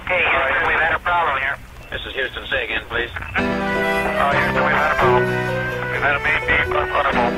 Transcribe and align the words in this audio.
Okay, 0.00 0.24
Houston, 0.24 0.64
we've 0.66 0.80
had 0.80 0.94
a 0.96 0.98
problem 1.04 1.36
here. 1.44 1.56
This 1.92 2.00
is 2.08 2.12
Houston. 2.14 2.46
Say 2.48 2.64
again, 2.64 2.82
please. 2.88 3.12
Oh, 3.12 4.30
Houston, 4.32 4.62
we've 4.64 4.80
had 4.80 4.92
a 4.92 4.98
problem. 4.98 5.24
We've 5.92 6.00
had 6.00 6.16
a 6.16 6.22
main 6.24 6.40
beam 6.48 6.72
on 6.72 6.88
undervolt. 6.88 7.34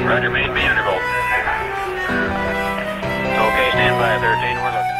Roger, 0.00 0.30
main 0.30 0.50
B 0.54 0.60
undervolt. 0.64 1.04
Okay, 3.36 3.68
stand 3.76 3.94
by 4.00 4.16
13. 4.16 4.64
We're 4.64 4.72
looking. 4.72 4.96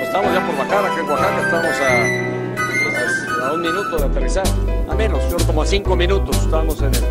Estamos 0.00 0.32
ya 0.32 0.40
por 0.46 0.56
bajar 0.56 0.84
acá 0.84 0.98
en 0.98 1.06
Oaxaca, 1.06 1.40
estamos 1.44 1.76
a, 1.80 3.46
a 3.46 3.52
un 3.52 3.60
minuto 3.60 3.96
de 3.98 4.04
aterrizar. 4.06 4.46
A 4.88 4.94
menos, 4.94 5.20
yo 5.30 5.36
como 5.46 5.62
a 5.62 5.66
cinco 5.66 5.94
minutos 5.94 6.36
estamos 6.36 6.80
en 6.80 6.94
el. 6.94 7.04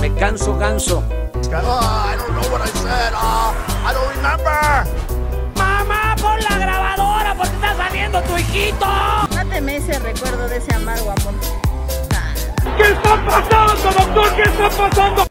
Me 0.00 0.14
canso, 0.14 0.56
ganso. 0.56 1.02
Oh, 1.02 1.50
I 1.52 2.16
don't 2.16 2.34
know 2.34 2.48
what 2.52 2.62
I 2.62 2.68
said. 2.68 3.12
Oh, 3.12 3.54
I 3.84 3.92
don't 3.92 4.08
remember. 4.16 5.13
¡Mamá, 7.36 7.50
pon 7.50 7.60
la 7.60 7.74
grabadora 7.74 7.74
porque 7.74 7.74
está 7.74 7.76
saliendo 7.76 8.22
tu 8.22 8.36
hijito! 8.36 8.86
Máteme 9.34 9.76
ese 9.76 9.98
recuerdo 9.98 10.48
de 10.48 10.56
ese 10.56 10.74
amargo 10.74 11.10
amor. 11.10 11.34
¿Qué 12.76 12.82
está 12.82 13.24
pasando, 13.26 13.90
doctor? 13.92 14.36
¿Qué 14.36 14.42
está 14.42 14.70
pasando? 14.70 15.23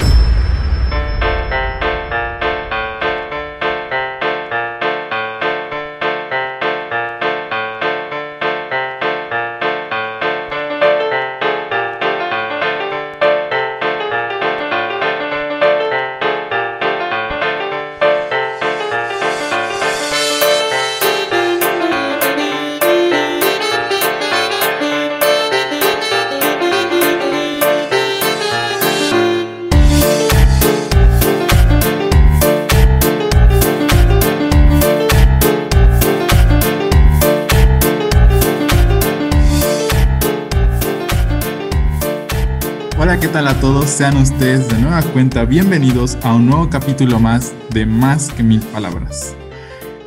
Hola, 43.03 43.19
¿qué 43.19 43.27
tal 43.27 43.49
a 43.49 43.59
todos? 43.59 43.89
Sean 43.89 44.15
ustedes 44.15 44.69
de 44.69 44.79
nueva 44.79 45.01
cuenta 45.01 45.43
bienvenidos 45.43 46.17
a 46.23 46.35
un 46.35 46.45
nuevo 46.45 46.69
capítulo 46.69 47.19
más 47.19 47.53
de 47.71 47.85
Más 47.85 48.31
que 48.31 48.43
Mil 48.43 48.61
Palabras. 48.61 49.35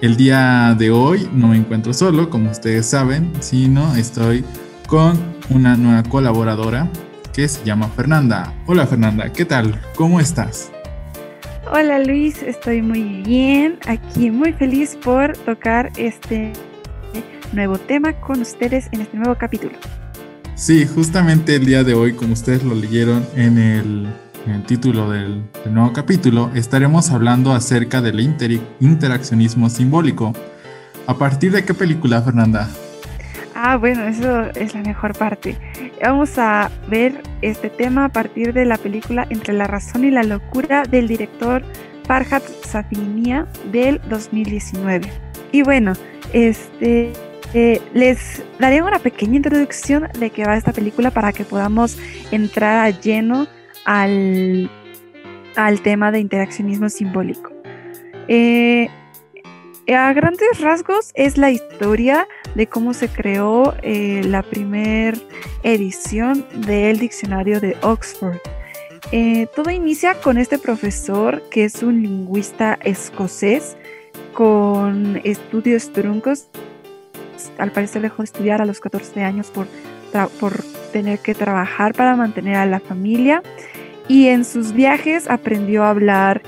El 0.01 0.17
día 0.17 0.75
de 0.79 0.91
hoy 0.91 1.29
no 1.35 1.49
me 1.49 1.59
encuentro 1.59 1.93
solo, 1.93 2.31
como 2.31 2.51
ustedes 2.51 2.87
saben, 2.87 3.31
sino 3.41 3.95
estoy 3.97 4.47
con 4.87 5.19
una 5.51 5.77
nueva 5.77 6.05
colaboradora 6.05 6.89
que 7.35 7.47
se 7.49 7.63
llama 7.67 7.89
Fernanda. 7.89 8.55
Hola 8.65 8.87
Fernanda, 8.87 9.31
¿qué 9.31 9.45
tal? 9.45 9.79
¿Cómo 9.95 10.19
estás? 10.19 10.73
Hola 11.71 11.99
Luis, 11.99 12.43
estoy 12.43 12.81
muy 12.81 13.23
bien, 13.25 13.79
aquí 13.87 14.31
muy 14.31 14.55
feliz 14.55 14.97
por 15.05 15.37
tocar 15.37 15.93
este 15.99 16.55
nuevo 17.53 17.77
tema 17.77 18.15
con 18.15 18.41
ustedes 18.41 18.89
en 18.93 19.03
este 19.03 19.19
nuevo 19.19 19.35
capítulo. 19.35 19.75
Sí, 20.57 20.87
justamente 20.87 21.55
el 21.55 21.67
día 21.67 21.85
de 21.85 21.93
hoy, 21.93 22.15
como 22.15 22.33
ustedes 22.33 22.65
lo 22.65 22.75
leyeron 22.75 23.27
en 23.37 23.59
el, 23.59 24.09
título 24.67 25.11
del, 25.11 25.45
nuevo 25.71 25.93
capítulo, 25.93 26.51
estaremos 26.55 27.11
hablando 27.11 27.53
acerca 27.53 28.01
del 28.01 28.21
inter 28.21 28.59
interaccionismo 28.81 29.69
simbólico. 29.69 30.33
¿A 31.07 31.13
partir 31.13 31.53
de 31.53 31.63
qué 31.63 31.75
película, 31.75 32.23
Fernanda? 32.23 32.71
Ah, 33.55 33.77
bueno, 33.77 34.05
eso 34.05 34.47
es 34.55 34.75
la 34.75 34.81
mejor 34.81 35.13
parte. 35.19 35.59
Vamos 36.03 36.39
a 36.39 36.71
ver 36.89 37.21
este 37.43 37.69
tema 37.69 38.07
a 38.07 38.09
partir 38.09 38.55
de 38.55 38.65
la 38.65 38.79
película 38.79 39.27
Entre 39.29 39.53
la 39.53 39.67
razón 39.67 40.07
y 40.07 40.11
la 40.11 40.23
locura 40.23 40.85
del 40.85 41.07
director 41.07 41.63
Farhad 42.07 42.43
Safiniya 42.65 43.47
del 43.71 44.01
2019. 44.09 45.07
Y 45.53 45.63
bueno, 45.63 45.93
este 46.33 47.13
eh, 47.55 47.81
les 47.95 48.43
daré 48.59 48.83
una 48.83 48.99
pequeña 48.99 49.37
introducción 49.37 50.09
de 50.19 50.31
qué 50.31 50.45
va 50.45 50.57
esta 50.57 50.73
película 50.73 51.11
para 51.11 51.33
que 51.33 51.45
podamos 51.45 51.97
entrar 52.31 52.85
a 52.85 52.91
lleno 52.91 53.47
al, 53.85 54.71
al 55.55 55.81
tema 55.81 56.11
de 56.11 56.21
interaccionismo 56.21 56.89
simbólico. 56.89 57.53
Eh, 58.29 58.89
a 59.89 60.13
grandes 60.13 60.61
rasgos 60.61 61.13
es 61.15 61.39
la 61.39 61.51
historia 61.51 62.27
de 62.57 62.67
cómo 62.67 62.93
se 62.93 63.09
creó 63.09 63.75
eh, 63.83 64.23
la 64.25 64.43
primera 64.43 65.17
edición 65.63 66.45
del 66.67 66.99
diccionario 66.99 67.61
de 67.61 67.77
Oxford. 67.83 68.39
Todo 69.55 69.71
inicia 69.71 70.15
con 70.15 70.37
este 70.37 70.59
profesor 70.59 71.41
que 71.49 71.65
es 71.65 71.85
un 71.85 72.03
lingüista 72.03 72.77
escocés 72.83 73.77
con 74.33 75.21
estudios 75.23 75.93
truncos 75.93 76.49
al 77.59 77.73
parecer 77.73 78.03
dejó 78.03 78.19
de 78.19 78.27
estudiar 78.27 78.63
a 78.63 78.67
los 78.67 78.81
14 78.81 79.23
años 79.23 79.49
por, 79.49 79.67
por 80.41 80.63
tener 80.93 81.19
que 81.19 81.35
trabajar 81.35 81.95
para 81.95 82.17
mantener 82.17 82.57
a 82.57 82.67
la 82.67 82.81
familia 82.81 83.43
y 84.09 84.29
en 84.29 84.45
sus 84.45 84.73
viajes 84.73 85.29
aprendió 85.29 85.85
a 85.85 85.91
hablar 85.91 86.43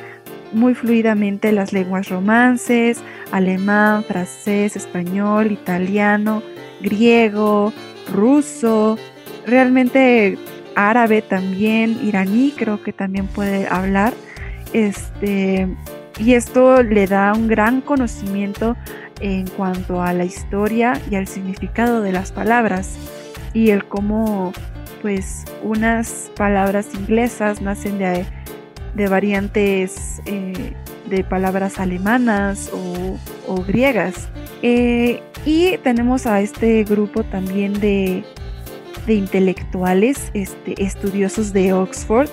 muy 0.53 0.75
fluidamente 0.75 1.53
las 1.53 1.73
lenguas 1.73 2.09
romances, 2.09 3.03
alemán, 3.33 4.05
francés, 4.05 4.77
español, 4.77 5.53
italiano, 5.53 6.43
griego, 6.81 7.73
ruso, 8.13 8.97
realmente 9.47 10.39
árabe 10.75 11.23
también, 11.23 11.99
iraní 12.03 12.55
creo 12.57 12.83
que 12.83 12.93
también 12.93 13.27
puede 13.27 13.67
hablar. 13.69 14.15
Este, 14.73 15.67
y 16.19 16.35
esto 16.35 16.83
le 16.83 17.07
da 17.07 17.33
un 17.33 17.49
gran 17.49 17.81
conocimiento 17.81 18.77
en 19.21 19.47
cuanto 19.49 20.03
a 20.03 20.13
la 20.13 20.25
historia 20.25 21.01
y 21.11 21.17
al 21.17 21.27
significado 21.27 22.01
de 22.03 22.13
las 22.13 22.33
palabras 22.33 22.97
y 23.53 23.71
el 23.71 23.85
cómo 23.85 24.53
pues 25.03 25.45
unas 25.63 26.31
palabras 26.37 26.89
inglesas 26.95 27.61
nacen 27.61 27.99
de, 27.99 28.27
de 28.95 29.09
variantes 29.09 30.21
eh, 30.27 30.75
de 31.09 31.25
palabras 31.25 31.79
alemanas 31.79 32.71
o, 32.73 33.63
griegas. 33.67 34.29
Eh, 34.63 35.23
y 35.47 35.79
tenemos 35.79 36.27
a 36.27 36.41
este 36.41 36.85
grupo 36.85 37.23
también 37.25 37.73
de, 37.81 38.25
de 39.07 39.15
intelectuales, 39.15 40.31
este, 40.35 40.83
estudiosos 40.83 41.53
de 41.53 41.73
Oxford, 41.73 42.29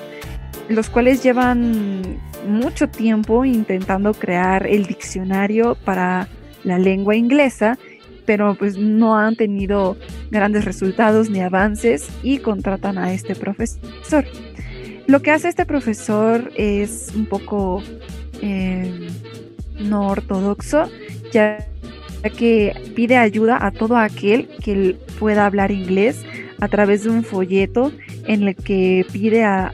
los 0.67 0.89
cuales 0.89 1.23
llevan 1.23 2.19
mucho 2.47 2.89
tiempo 2.89 3.45
intentando 3.45 4.13
crear 4.13 4.67
el 4.67 4.85
diccionario 4.85 5.75
para 5.85 6.27
la 6.65 6.79
lengua 6.79 7.15
inglesa, 7.15 7.77
pero 8.25 8.55
pues 8.55 8.77
no 8.77 9.17
han 9.17 9.35
tenido 9.35 9.97
grandes 10.31 10.65
resultados 10.65 11.29
ni 11.29 11.41
avances 11.41 12.09
y 12.23 12.39
contratan 12.39 12.97
a 12.97 13.13
este 13.13 13.35
profesor. 13.35 14.25
Lo 15.07 15.21
que 15.21 15.31
hace 15.31 15.47
este 15.49 15.65
profesor 15.65 16.51
es 16.55 17.13
un 17.15 17.27
poco 17.27 17.83
eh, 18.41 19.07
no 19.79 20.07
ortodoxo, 20.07 20.89
ya 21.31 21.65
que 22.37 22.73
pide 22.95 23.17
ayuda 23.17 23.63
a 23.63 23.71
todo 23.71 23.97
aquel 23.97 24.47
que 24.63 24.97
pueda 25.19 25.45
hablar 25.45 25.71
inglés 25.71 26.25
a 26.59 26.67
través 26.67 27.03
de 27.03 27.11
un 27.11 27.23
folleto 27.23 27.91
en 28.25 28.47
el 28.47 28.55
que 28.55 29.05
pide 29.11 29.43
a, 29.43 29.69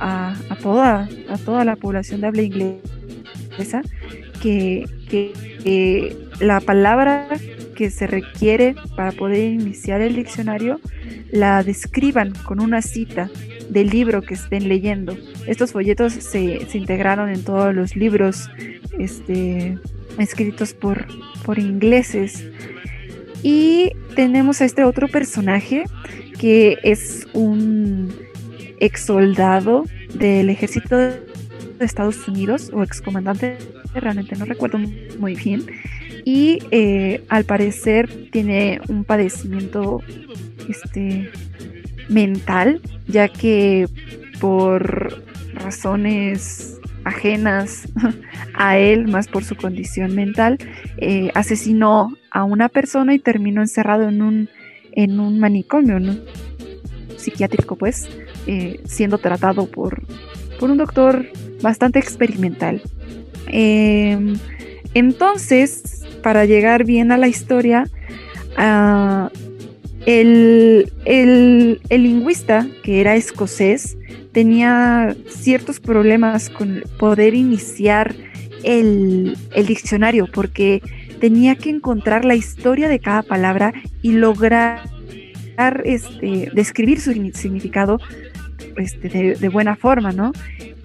a, 0.50 0.56
toda, 0.58 1.08
a 1.29 1.38
toda 1.38 1.63
la 1.63 1.78
población 1.78 2.19
de 2.19 2.28
habla 2.28 2.41
inglesa 2.41 3.81
que, 4.41 4.85
que 5.63 6.18
la 6.41 6.59
palabra 6.59 7.28
que 7.75 7.90
se 7.90 8.07
requiere 8.07 8.75
para 8.96 9.11
poder 9.11 9.52
iniciar 9.53 10.02
el 10.02 10.16
diccionario 10.16 10.79
la 11.32 11.64
describan 11.64 12.34
con 12.46 12.59
una 12.59 12.82
cita 12.82 13.29
del 13.70 13.90
libro 13.90 14.22
que 14.22 14.34
estén 14.34 14.67
leyendo. 14.67 15.16
Estos 15.47 15.72
folletos 15.72 16.14
se, 16.14 16.67
se 16.67 16.78
integraron 16.78 17.29
en 17.29 17.43
todos 17.43 17.73
los 17.73 17.96
libros 17.96 18.49
este, 18.99 19.78
escritos 20.20 20.73
por, 20.73 21.08
por 21.46 21.59
ingleses. 21.59 22.46
Y 23.43 23.91
tenemos 24.16 24.61
a 24.61 24.66
este 24.66 24.84
otro 24.84 25.08
personaje 25.08 25.85
que 26.38 26.78
es 26.84 27.28
un 27.34 28.14
ex 28.79 29.05
soldado 29.05 29.85
del 30.14 30.49
ejército 30.49 30.97
de 30.97 31.22
Estados 31.79 32.28
Unidos 32.28 32.72
o 32.73 32.84
excomandante, 32.84 33.58
realmente 33.93 34.35
no 34.35 34.46
recuerdo 34.46 34.78
muy 35.20 35.35
bien, 35.35 35.66
y 36.26 36.59
eh, 36.72 37.23
al 37.29 37.44
parecer 37.46 38.29
tiene 38.32 38.82
un 38.88 39.03
padecimiento 39.03 40.02
este, 40.70 41.29
mental, 42.09 42.82
ya 43.08 43.28
que 43.28 43.88
por 44.40 45.23
razones 45.53 46.79
ajenas 47.03 47.88
a 48.53 48.78
él, 48.78 49.08
más 49.08 49.28
por 49.28 49.44
su 49.44 49.56
condición 49.56 50.16
mental, 50.16 50.58
eh, 50.97 51.32
asesinó 51.34 52.16
a 52.32 52.44
una 52.44 52.70
persona 52.70 53.14
y 53.14 53.20
terminó 53.20 53.62
encerrado 53.62 54.08
en 54.08 54.22
un, 54.22 54.50
en 54.91 55.20
un 55.20 55.40
manicomio, 55.40 56.00
psiquiátrico, 57.17 57.76
pues, 57.76 58.09
eh, 58.47 58.79
siendo 58.85 59.17
tratado 59.17 59.67
por, 59.67 60.03
por 60.59 60.72
un 60.72 60.78
doctor 60.78 61.26
bastante 61.62 62.00
experimental. 62.00 62.82
Em, 63.47 64.38
entonces, 64.94 66.01
para 66.22 66.46
llegar 66.46 66.84
bien 66.85 67.12
a 67.12 67.18
la 67.18 67.28
historia, 67.28 67.88
ah, 68.58 69.29
el, 70.06 70.91
el, 71.06 71.79
lingüista, 71.90 72.68
que 72.84 73.02
era 73.02 73.16
escocés, 73.16 73.97
tenía 74.32 75.16
ciertos 75.28 75.79
problemas 75.79 76.50
con 76.50 76.84
poder 76.97 77.34
iniciar 77.35 78.16
el, 78.64 79.38
el, 79.53 79.66
diccionario 79.66 80.28
porque 80.32 80.82
tenía 81.20 81.56
que 81.56 81.70
encontrar 81.70 82.26
la 82.26 82.35
historia 82.35 82.88
de 82.88 83.00
cada 83.00 83.22
palabra 83.22 83.74
y 84.02 84.14
lograr 84.14 84.82
este, 85.84 86.50
describir 86.53 87.00
su 87.00 87.14
significado 87.34 88.00
este, 88.78 89.35
de, 89.35 89.50
buena 89.50 89.76
forma, 89.76 90.12
¿no? 90.12 90.32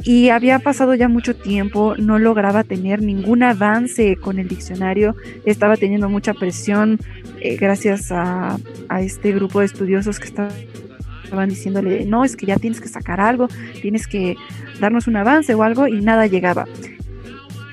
Y 0.03 0.29
había 0.29 0.59
pasado 0.59 0.95
ya 0.95 1.09
mucho 1.09 1.35
tiempo, 1.35 1.95
no 1.97 2.19
lograba 2.19 2.65
tener 2.65 3.03
ningún 3.03 3.43
avance 3.43 4.17
con 4.17 4.39
el 4.39 4.49
diccionario, 4.49 5.17
estaba 5.45 5.77
teniendo 5.77 6.09
mucha 6.09 6.35
presión 6.35 6.99
eh, 7.41 7.57
gracias 7.57 8.11
a, 8.11 8.59
este 9.01 9.33
grupo 9.33 9.61
de 9.61 9.67
estudiosos 9.67 10.21
que 10.21 10.27
estaban 10.27 11.49
diciéndole, 11.49 12.05
no, 12.07 12.25
es 12.25 12.37
que 12.37 12.47
ya 12.47 12.57
tienes 12.57 12.81
que 12.81 12.89
sacar 12.89 13.21
algo, 13.21 13.49
tienes 13.83 14.07
que 14.07 14.37
darnos 14.81 15.07
un 15.07 15.17
avance 15.17 15.55
o 15.55 15.63
algo, 15.63 15.89
y 15.89 16.01
nada 16.01 16.27
llegaba. 16.27 16.67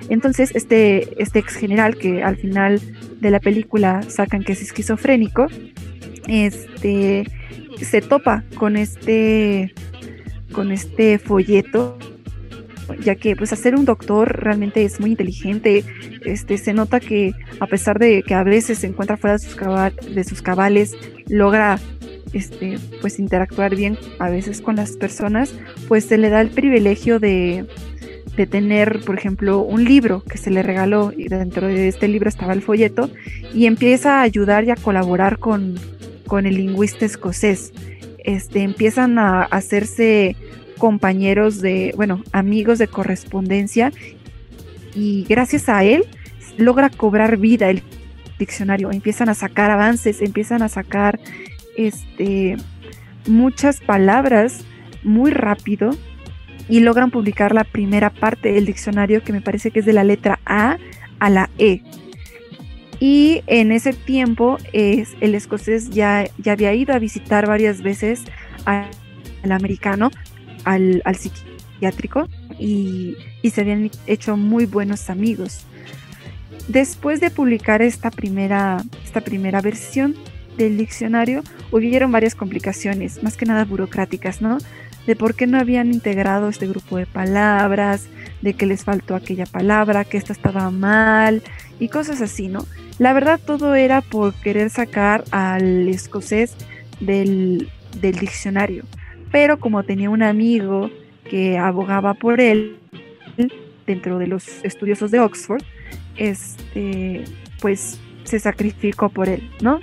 Entonces, 0.10 0.52
este, 0.54 1.22
este 1.22 1.40
ex 1.40 1.56
general, 1.56 1.98
que 1.98 2.24
al 2.24 2.36
final 2.36 2.82
de 3.20 3.32
la 3.32 3.40
película 3.40 4.02
sacan 4.04 4.44
que 4.44 4.54
es 4.54 4.62
esquizofrénico, 4.62 5.48
este, 6.28 7.26
se 7.82 8.02
topa 8.02 8.44
con 8.56 8.78
este 8.78 9.74
con 10.54 10.72
este 10.72 11.20
folleto, 11.20 11.98
ya 13.04 13.16
que 13.16 13.36
pues 13.36 13.52
hacer 13.52 13.76
un 13.76 13.86
doctor 13.86 14.44
realmente 14.44 14.84
es 14.84 15.00
muy 15.00 15.12
inteligente, 15.12 15.84
este, 16.26 16.58
se 16.58 16.74
nota 16.74 17.00
que 17.00 17.34
a 17.60 17.68
pesar 17.68 18.00
de 18.00 18.24
que 18.24 18.34
a 18.34 18.44
veces 18.44 18.80
se 18.80 18.88
encuentra 18.88 19.18
fuera 19.18 19.38
de 19.38 19.40
sus, 19.40 19.58
de 20.16 20.24
sus 20.24 20.42
cabales, 20.42 20.96
logra 21.28 21.80
este, 22.34 22.78
pues 23.02 23.20
interactuar 23.20 23.76
bien 23.76 23.98
a 24.20 24.30
veces 24.30 24.62
con 24.62 24.76
las 24.76 24.92
personas, 24.94 25.54
pues 25.88 26.06
se 26.06 26.18
le 26.18 26.30
da 26.30 26.42
el 26.42 26.50
privilegio 26.50 27.20
de, 27.20 27.66
de 28.36 28.48
tener, 28.48 29.02
por 29.02 29.18
ejemplo, 29.18 29.60
un 29.60 29.84
libro 29.84 30.24
que 30.24 30.38
se 30.38 30.50
le 30.50 30.64
regaló 30.64 31.12
y 31.16 31.28
dentro 31.28 31.68
de 31.68 31.88
este 31.88 32.08
libro 32.08 32.30
estaba 32.30 32.54
el 32.54 32.62
folleto 32.62 33.10
y 33.54 33.66
empieza 33.66 34.20
a 34.20 34.22
ayudar 34.24 34.64
y 34.64 34.72
a 34.72 34.76
colaborar 34.76 35.40
con, 35.40 35.76
con 36.26 36.46
el 36.46 36.56
lingüista 36.56 37.06
escocés 37.06 37.72
este, 38.24 38.62
empiezan 38.62 39.20
a 39.20 39.44
hacerse 39.44 40.36
compañeros 40.78 41.62
de, 41.62 41.94
bueno, 41.96 42.24
amigos 42.32 42.80
de 42.80 42.88
correspondencia 42.88 43.92
y 44.96 45.26
gracias 45.30 45.70
a 45.70 45.84
él 45.84 46.06
logra 46.58 46.90
cobrar 46.90 47.38
vida 47.38 47.70
el 47.70 47.84
diccionario, 48.40 48.92
empiezan 48.92 49.30
a 49.30 49.34
sacar 49.34 49.72
avances, 49.72 50.22
empiezan 50.22 50.62
a 50.62 50.70
sacar 50.70 51.20
este, 51.78 52.58
muchas 53.28 53.80
palabras 53.80 54.66
muy 55.04 55.32
rápido 55.32 55.92
y 56.70 56.80
logran 56.80 57.12
publicar 57.12 57.54
la 57.54 57.64
primera 57.64 58.10
parte 58.10 58.52
del 58.52 58.66
diccionario 58.66 59.24
que 59.24 59.34
me 59.34 59.42
parece 59.42 59.72
que 59.72 59.80
es 59.80 59.86
de 59.86 59.94
la 59.94 60.04
letra 60.04 60.40
A 60.46 60.78
a 61.20 61.30
la 61.30 61.50
E. 61.58 61.82
Y 63.06 63.44
en 63.48 63.74
ese 63.74 63.92
tiempo 63.92 64.58
el 64.72 65.36
escocés 65.36 65.90
ya, 65.90 66.24
ya 66.38 66.54
había 66.54 66.74
ido 66.74 66.94
a 66.94 67.00
visitar 67.00 67.46
varias 67.46 67.82
veces 67.82 68.24
al, 68.64 68.88
americano, 69.52 70.10
al, 70.64 71.04
psiquiátrico, 71.14 72.30
y, 72.58 73.18
se 73.44 73.60
habían 73.60 73.92
hecho 74.08 74.38
muy 74.38 74.66
buenos 74.68 75.10
amigos. 75.10 75.66
Después 76.70 77.20
de 77.20 77.30
publicar 77.30 77.82
esta 77.82 78.10
primera, 78.10 78.82
esta 79.04 79.20
primera 79.20 79.60
versión 79.60 80.16
del 80.56 80.78
diccionario, 80.78 81.44
hubieron 81.72 82.10
varias 82.10 82.36
complicaciones, 82.36 83.22
más 83.22 83.36
que 83.36 83.46
nada 83.46 83.66
burocráticas, 83.66 84.42
¿no? 84.42 84.60
De 85.08 85.18
por 85.18 85.36
qué 85.36 85.46
no 85.46 85.60
habían 85.60 85.94
integrado 85.94 86.48
este 86.48 86.68
grupo 86.68 86.96
de 86.96 87.06
palabras, 87.06 88.08
de 88.42 88.54
que 88.54 88.66
les 88.66 88.86
faltó 88.86 89.14
aquella 89.14 89.46
palabra, 89.46 90.06
que 90.06 90.16
esta 90.16 90.32
estaba 90.32 90.72
mal 90.72 91.44
y 91.82 91.90
cosas 91.90 92.22
así, 92.22 92.48
¿no? 92.48 92.66
La 93.00 93.14
verdad 93.14 93.40
todo 93.44 93.76
era 93.76 94.02
por 94.02 94.34
querer 94.36 94.70
sacar 94.70 95.24
al 95.32 95.88
escocés 95.90 96.56
del, 97.00 97.70
diccionario. 98.02 98.84
Pero 99.32 99.60
como 99.60 99.84
tenía 99.84 100.10
un 100.10 100.24
amigo 100.24 100.90
que 101.30 101.58
abogaba 101.58 102.14
por 102.14 102.40
él 102.40 102.78
dentro 103.88 104.20
de 104.20 104.28
los 104.28 104.64
estudiosos 104.64 105.12
de 105.12 105.20
Oxford, 105.20 105.64
este, 106.18 107.24
pues 107.60 108.00
se 108.24 108.40
sacrificó 108.40 109.10
por 109.10 109.28
él, 109.28 109.50
¿no? 109.62 109.80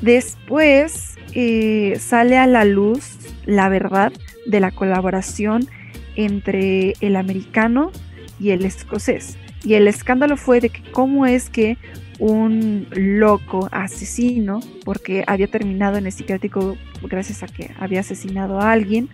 Después 0.00 1.16
eh, 1.32 1.96
sale 2.00 2.36
a 2.36 2.46
la 2.46 2.64
luz 2.64 3.18
la 3.46 3.68
verdad 3.68 4.12
de 4.46 4.60
la 4.60 4.72
colaboración 4.72 5.68
entre 6.16 6.94
el 7.00 7.16
americano 7.16 7.92
y 8.40 8.50
el 8.50 8.64
escocés. 8.64 9.38
Y 9.64 9.74
el 9.74 9.86
escándalo 9.86 10.36
fue 10.36 10.60
de 10.60 10.70
que 10.70 10.82
cómo 10.90 11.26
es 11.26 11.48
que 11.48 11.76
un 12.18 12.86
loco 12.90 13.68
asesino, 13.72 14.60
porque 14.84 15.24
había 15.26 15.48
terminado 15.48 15.96
en 15.96 16.06
el 16.06 16.12
psiquiátrico 16.12 16.76
gracias 17.02 17.42
a 17.42 17.46
que 17.46 17.70
había 17.78 18.00
asesinado 18.00 18.60
a 18.60 18.72
alguien, 18.72 19.08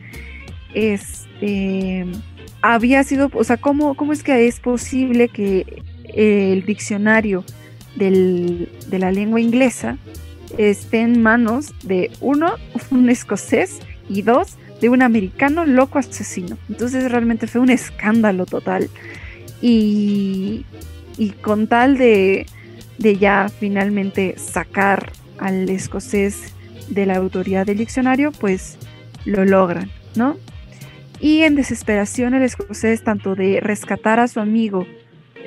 este, 0.75 2.07
había 2.63 3.03
sido, 3.05 3.31
o 3.33 3.45
sea, 3.45 3.57
¿cómo, 3.57 3.95
cómo 3.95 4.13
es 4.13 4.23
que 4.23 4.47
es 4.47 4.61
posible 4.61 5.29
que 5.29 5.83
el 6.15 6.65
diccionario 6.65 7.45
de 7.97 8.99
la 8.99 9.11
lengua 9.11 9.41
inglesa 9.41 9.97
esté 10.57 11.01
en 11.01 11.23
manos 11.23 11.75
de 11.85 12.11
uno, 12.21 12.55
un 12.91 13.09
escocés, 13.11 13.81
y 14.11 14.23
dos, 14.23 14.57
de 14.81 14.89
un 14.89 15.03
americano 15.03 15.67
loco 15.67 15.99
asesino? 15.99 16.59
Entonces 16.69 17.11
realmente 17.11 17.47
fue 17.47 17.61
un 17.61 17.71
escándalo 17.71 18.47
total. 18.47 18.89
Y, 19.61 20.65
con 21.43 21.67
tal 21.67 21.99
de, 21.99 22.47
ya 22.99 23.49
finalmente 23.49 24.35
sacar 24.39 25.13
al 25.39 25.69
escocés 25.69 26.55
de 26.89 27.07
la 27.07 27.17
autoridad 27.17 27.67
del 27.67 27.79
diccionario, 27.79 28.33
pues 28.33 28.79
lo 29.25 29.45
logran, 29.45 29.91
¿no? 30.15 30.37
Y 31.21 31.43
en 31.43 31.57
desesperación 31.57 32.35
el 32.35 32.43
escocés, 32.43 33.03
tanto 33.03 33.35
de 33.35 33.61
rescatar 33.61 34.21
a 34.21 34.29
su 34.29 34.41
amigo 34.41 34.87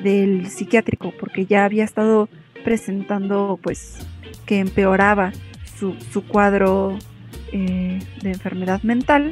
del 0.04 0.48
psiquiátrico, 0.48 1.14
porque 1.20 1.46
ya 1.46 1.64
había 1.64 1.86
estado 1.86 2.28
presentando, 2.64 3.60
pues, 3.62 3.98
que 4.46 4.60
empeoraba 4.60 5.32
su, 5.80 5.96
cuadro 6.28 6.98
eh, 7.52 8.00
de 8.22 8.30
enfermedad 8.32 8.84
mental, 8.84 9.32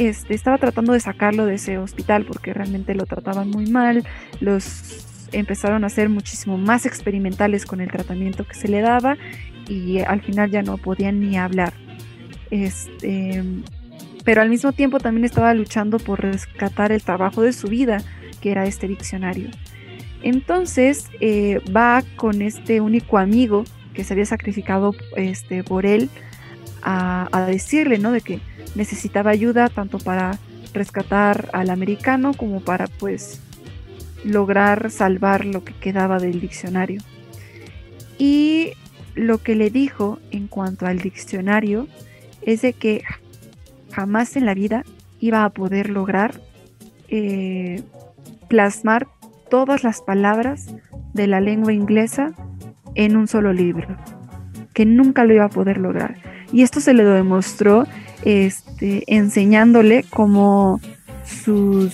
este, 0.00 0.32
estaba 0.32 0.56
tratando 0.56 0.94
de 0.94 1.00
sacarlo 1.00 1.44
de 1.44 1.56
ese 1.56 1.76
hospital 1.76 2.24
porque 2.24 2.54
realmente 2.54 2.94
lo 2.94 3.04
trataban 3.04 3.50
muy 3.50 3.66
mal, 3.66 4.02
los 4.40 5.28
empezaron 5.32 5.84
a 5.84 5.90
ser 5.90 6.08
muchísimo 6.08 6.56
más 6.56 6.86
experimentales 6.86 7.66
con 7.66 7.82
el 7.82 7.90
tratamiento 7.90 8.46
que 8.46 8.54
se 8.54 8.68
le 8.68 8.80
daba 8.80 9.18
y 9.68 9.98
al 9.98 10.22
final 10.22 10.50
ya 10.50 10.62
no 10.62 10.78
podían 10.78 11.20
ni 11.20 11.36
hablar. 11.36 11.74
Este, 12.50 13.44
pero 14.24 14.40
al 14.40 14.48
mismo 14.48 14.72
tiempo 14.72 15.00
también 15.00 15.26
estaba 15.26 15.52
luchando 15.52 15.98
por 15.98 16.22
rescatar 16.22 16.92
el 16.92 17.02
trabajo 17.02 17.42
de 17.42 17.52
su 17.52 17.68
vida, 17.68 18.02
que 18.40 18.52
era 18.52 18.64
este 18.64 18.88
diccionario. 18.88 19.50
Entonces 20.22 21.10
eh, 21.20 21.60
va 21.76 22.02
con 22.16 22.40
este 22.40 22.80
único 22.80 23.18
amigo 23.18 23.64
que 23.92 24.02
se 24.02 24.14
había 24.14 24.24
sacrificado 24.24 24.94
este, 25.16 25.62
por 25.62 25.84
él 25.84 26.08
a, 26.80 27.28
a 27.32 27.44
decirle, 27.44 27.98
¿no? 27.98 28.12
De 28.12 28.22
que 28.22 28.40
necesitaba 28.74 29.30
ayuda 29.30 29.68
tanto 29.68 29.98
para 29.98 30.38
rescatar 30.72 31.50
al 31.52 31.70
americano 31.70 32.32
como 32.34 32.60
para 32.60 32.86
pues 32.86 33.40
lograr 34.24 34.90
salvar 34.90 35.44
lo 35.44 35.64
que 35.64 35.74
quedaba 35.74 36.18
del 36.18 36.40
diccionario. 36.40 37.00
Y 38.18 38.72
lo 39.14 39.38
que 39.38 39.54
le 39.54 39.70
dijo 39.70 40.18
en 40.30 40.46
cuanto 40.46 40.86
al 40.86 40.98
diccionario 40.98 41.88
es 42.42 42.62
de 42.62 42.72
que 42.72 43.02
jamás 43.92 44.36
en 44.36 44.46
la 44.46 44.54
vida 44.54 44.84
iba 45.20 45.44
a 45.44 45.50
poder 45.50 45.90
lograr 45.90 46.40
eh, 47.08 47.82
plasmar 48.48 49.08
todas 49.48 49.82
las 49.84 50.00
palabras 50.00 50.66
de 51.12 51.26
la 51.26 51.40
lengua 51.40 51.72
inglesa 51.72 52.32
en 52.94 53.16
un 53.16 53.26
solo 53.26 53.52
libro, 53.52 53.96
que 54.74 54.84
nunca 54.84 55.24
lo 55.24 55.34
iba 55.34 55.44
a 55.44 55.50
poder 55.50 55.78
lograr. 55.78 56.16
Y 56.52 56.62
esto 56.62 56.80
se 56.80 56.94
le 56.94 57.04
demostró 57.04 57.86
este, 58.24 59.04
enseñándole 59.06 60.04
cómo 60.10 60.80
su 61.24 61.90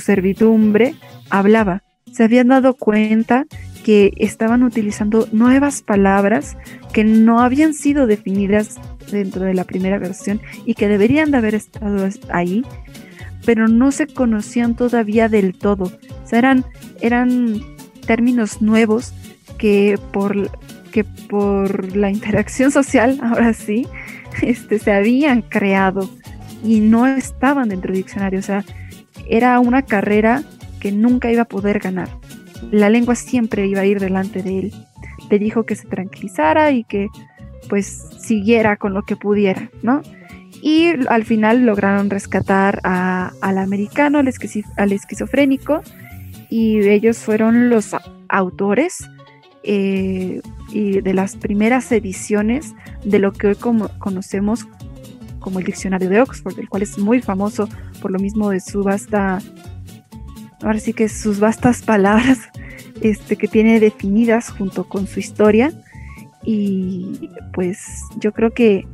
servidumbre 0.00 0.94
hablaba. 1.30 1.82
Se 2.12 2.24
habían 2.24 2.48
dado 2.48 2.74
cuenta 2.74 3.46
que 3.84 4.12
estaban 4.16 4.62
utilizando 4.62 5.26
nuevas 5.32 5.82
palabras 5.82 6.56
que 6.92 7.04
no 7.04 7.40
habían 7.40 7.74
sido 7.74 8.06
definidas 8.06 8.78
dentro 9.10 9.42
de 9.42 9.54
la 9.54 9.64
primera 9.64 9.98
versión 9.98 10.40
y 10.64 10.74
que 10.74 10.88
deberían 10.88 11.30
de 11.30 11.38
haber 11.38 11.54
estado 11.54 12.08
ahí, 12.30 12.64
pero 13.44 13.68
no 13.68 13.90
se 13.92 14.06
conocían 14.06 14.76
todavía 14.76 15.28
del 15.28 15.56
todo. 15.56 15.84
O 15.84 16.26
sea, 16.26 16.38
eran, 16.38 16.64
eran 17.00 17.60
términos 18.06 18.60
nuevos 18.60 19.12
que 19.58 19.98
por, 20.12 20.50
que 20.90 21.04
por 21.04 21.96
la 21.96 22.10
interacción 22.16 22.70
social, 22.70 23.18
ahora 23.22 23.52
sí, 23.54 23.86
este, 24.42 24.78
se 24.78 24.92
habían 24.92 25.42
creado 25.42 26.08
y 26.64 26.80
no 26.80 27.06
estaban 27.06 27.68
dentro 27.68 27.92
del 27.92 28.02
diccionario. 28.02 28.38
O 28.38 28.42
sea, 28.42 28.64
era 29.28 29.58
una 29.60 29.82
carrera 29.82 30.42
que 30.80 30.92
nunca 30.92 31.30
iba 31.30 31.42
a 31.42 31.48
poder 31.48 31.78
ganar. 31.78 32.08
La 32.70 32.90
lengua 32.90 33.14
siempre 33.14 33.66
iba 33.66 33.80
a 33.80 33.86
ir 33.86 34.00
delante 34.00 34.42
de 34.42 34.58
él. 34.58 34.72
Le 35.30 35.38
dijo 35.38 35.64
que 35.64 35.76
se 35.76 35.86
tranquilizara 35.86 36.72
y 36.72 36.84
que 36.84 37.08
pues 37.68 38.08
siguiera 38.18 38.76
con 38.76 38.94
lo 38.94 39.02
que 39.02 39.16
pudiera, 39.16 39.70
¿no? 39.82 40.02
Y 40.62 40.88
al 41.08 41.24
final 41.24 41.64
lograron 41.64 42.10
rescatar 42.10 42.80
al 42.82 43.58
americano, 43.58 44.18
al, 44.18 44.92
esquizofrénico, 44.92 45.80
y 46.50 46.80
ellos 46.80 47.18
fueron 47.18 47.70
los 47.70 47.94
autores 48.28 49.08
eh, 49.62 50.42
y 50.72 51.00
de 51.00 51.14
las 51.14 51.36
primeras 51.36 51.90
ediciones 51.92 52.74
de 53.04 53.18
lo 53.18 53.32
que 53.32 53.48
hoy 53.48 53.54
como, 53.56 53.88
conocemos 53.98 54.66
como 55.40 55.58
el 55.58 55.64
diccionario 55.64 56.08
de 56.08 56.20
Oxford, 56.20 56.58
el 56.58 56.68
cual 56.68 56.82
es 56.82 56.98
muy 56.98 57.20
famoso 57.20 57.68
por 58.00 58.10
lo 58.10 58.18
mismo 58.18 58.50
de 58.50 58.60
su 58.60 58.82
vasta, 58.82 59.40
ahora 60.62 60.78
sí 60.78 60.92
que 60.92 61.08
sus 61.08 61.40
vastas 61.40 61.82
palabras 61.86 62.38
este, 63.00 63.36
que 63.36 63.48
tiene 63.48 63.80
definidas 63.80 64.50
junto 64.50 64.84
con 64.84 65.06
su 65.06 65.20
historia. 65.20 65.72
Y 66.42 67.30
pues 67.52 68.02
yo 68.16 68.32
creo 68.32 68.52
que 68.52 68.86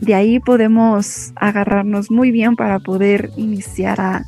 de 0.00 0.14
ahí 0.14 0.38
podemos 0.38 1.32
agarrarnos 1.36 2.10
muy 2.10 2.30
bien 2.30 2.54
para 2.54 2.78
poder 2.78 3.30
iniciar 3.36 4.00
a, 4.00 4.24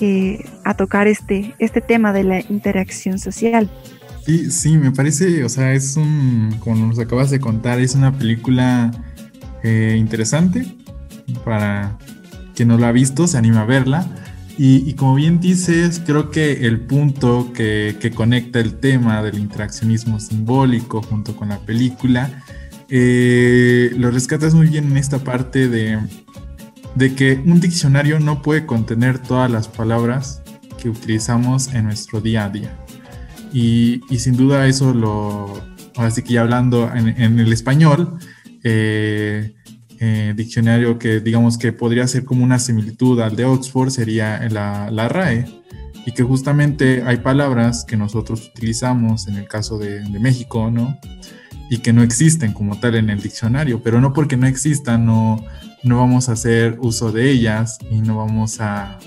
eh, 0.00 0.44
a 0.64 0.74
tocar 0.74 1.08
este, 1.08 1.54
este 1.58 1.80
tema 1.80 2.12
de 2.12 2.24
la 2.24 2.40
interacción 2.40 3.18
social. 3.18 3.68
Sí, 4.28 4.50
sí, 4.50 4.76
me 4.76 4.92
parece, 4.92 5.42
o 5.42 5.48
sea, 5.48 5.72
es 5.72 5.96
un, 5.96 6.54
como 6.58 6.86
nos 6.86 6.98
acabas 6.98 7.30
de 7.30 7.40
contar, 7.40 7.80
es 7.80 7.94
una 7.94 8.18
película 8.18 8.90
eh, 9.62 9.96
interesante 9.98 10.66
para 11.46 11.96
quien 12.54 12.68
no 12.68 12.76
lo 12.76 12.84
ha 12.84 12.92
visto, 12.92 13.26
se 13.26 13.38
anima 13.38 13.62
a 13.62 13.64
verla. 13.64 14.06
Y, 14.58 14.92
como 14.94 15.14
bien 15.14 15.40
dices, 15.40 16.02
creo 16.04 16.30
que 16.30 16.66
el 16.66 16.78
punto 16.80 17.54
que, 17.54 18.12
conecta 18.14 18.60
el 18.60 18.74
tema 18.74 19.22
del 19.22 19.38
interaccionismo 19.38 20.20
simbólico 20.20 21.00
junto 21.00 21.34
con 21.34 21.48
la 21.48 21.60
película, 21.60 22.44
eh, 22.90 23.94
lo 23.96 24.10
rescatas 24.10 24.52
muy 24.52 24.66
bien 24.66 24.90
en 24.90 24.98
esta 24.98 25.20
parte 25.20 25.68
de, 25.68 26.00
de 26.96 27.14
que 27.14 27.42
un 27.46 27.60
diccionario 27.60 28.20
no 28.20 28.42
puede 28.42 28.66
contener 28.66 29.20
todas 29.20 29.50
las 29.50 29.68
palabras 29.68 30.42
que 30.76 30.90
utilizamos 30.90 31.72
en 31.72 31.84
nuestro 31.84 32.20
día 32.20 32.44
a 32.44 32.50
día. 32.50 32.78
Y, 33.52 34.00
sin 34.18 34.36
duda 34.36 34.66
eso 34.66 34.92
lo, 34.92 35.62
así 35.96 36.22
que 36.22 36.34
ya 36.34 36.42
hablando 36.42 36.90
en, 36.94 37.08
en 37.08 37.38
el 37.38 37.52
español, 37.52 38.18
eh, 38.62 39.54
eh, 40.00 40.32
diccionario 40.36 40.96
que 40.96 41.18
digamos 41.18 41.58
que 41.58 41.72
podría 41.72 42.06
ser 42.06 42.24
como 42.24 42.44
una 42.44 42.60
similitud 42.60 43.20
al 43.20 43.34
de 43.34 43.44
Oxford 43.44 43.90
sería 43.90 44.48
la, 44.48 44.90
la, 44.92 45.08
RAE 45.08 45.46
y 46.06 46.12
que 46.12 46.22
justamente 46.22 47.02
hay 47.04 47.16
palabras 47.16 47.84
que 47.84 47.96
nosotros 47.96 48.48
utilizamos 48.54 49.26
en 49.26 49.34
el 49.34 49.48
caso 49.48 49.76
de, 49.76 50.00
de, 50.00 50.20
México, 50.20 50.70
¿no? 50.70 50.96
Y 51.68 51.78
que 51.78 51.92
no 51.92 52.04
existen 52.04 52.52
como 52.52 52.78
tal 52.78 52.94
en 52.94 53.10
el 53.10 53.20
diccionario, 53.20 53.82
pero 53.82 54.00
no 54.00 54.12
porque 54.12 54.36
no 54.36 54.46
existan, 54.46 55.04
no, 55.04 55.44
no 55.82 55.98
vamos 55.98 56.28
a 56.28 56.32
hacer 56.32 56.78
uso 56.80 57.10
de 57.10 57.30
ellas 57.30 57.78
y 57.90 58.00
no 58.00 58.18
vamos 58.18 58.60
a... 58.60 59.00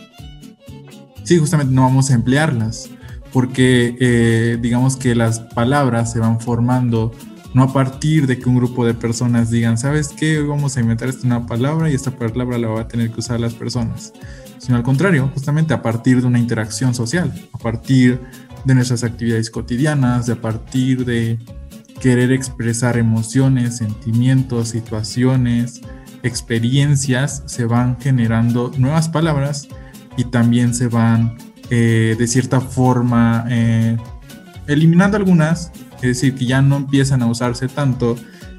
Sí, 1.24 1.38
justamente 1.38 1.74
no 1.74 1.84
vamos 1.84 2.12
a 2.12 2.16
emplearlas, 2.16 2.90
porque 3.32 3.96
eh, 4.00 4.58
digamos 4.62 4.98
que 4.98 5.16
las 5.16 5.40
palabras 5.40 6.12
se 6.12 6.20
van 6.20 6.40
formando 6.40 7.12
no 7.54 7.64
a 7.64 7.74
partir 7.74 8.28
de 8.28 8.40
que 8.40 8.48
un 8.48 8.56
grupo 8.56 8.86
de 8.86 8.94
personas 8.94 9.50
digan, 9.50 9.78
¿sabes 9.78 10.10
qué? 10.10 10.40
vamos 10.42 10.78
a 10.78 10.80
inventar 10.80 11.10
esta 11.10 11.28
una 11.28 11.46
palabra 11.46 11.90
y 11.90 11.94
esta 11.94 12.12
palabra 12.12 12.58
la 12.58 12.70
va 12.70 12.82
a 12.82 12.88
tener 12.88 13.12
que 13.12 13.20
usar 13.20 13.40
las 13.40 13.54
personas, 13.54 14.14
sino 14.58 14.78
al 14.78 14.84
contrario, 14.84 15.30
justamente 15.34 15.74
a 15.74 15.82
partir 15.82 16.22
de 16.22 16.28
una 16.28 16.40
interacción 16.40 16.94
social, 16.94 17.34
a 17.52 17.58
partir 17.58 18.22
de 18.64 18.76
nuestras 18.76 19.04
actividades 19.04 19.50
cotidianas, 19.50 20.28
de 20.28 20.34
a 20.34 20.42
partir 20.42 21.04
de 21.04 21.40
querer 22.00 22.32
expresar 22.32 22.98
emociones, 22.98 23.78
sentimientos, 23.78 24.70
situaciones, 24.70 25.82
experiencias, 26.24 27.44
se 27.46 27.66
van 27.66 28.00
generando 28.00 28.72
nuevas 28.78 29.10
palabras 29.10 29.68
y 30.18 30.26
también 30.26 30.74
se 30.74 30.88
van 30.88 31.38
eh, 31.72 32.16
de 32.20 32.28
cierta 32.28 32.62
forma 32.62 33.46
eh, 33.50 33.98
eliminando 34.68 35.18
algunas 35.18 35.72
es 36.02 36.02
decir, 36.02 36.36
que 36.36 36.46
ya 36.46 36.62
no 36.62 36.78
empiezan 36.78 37.22
a 37.22 37.28
usarse 37.28 37.68
tanto 37.68 38.16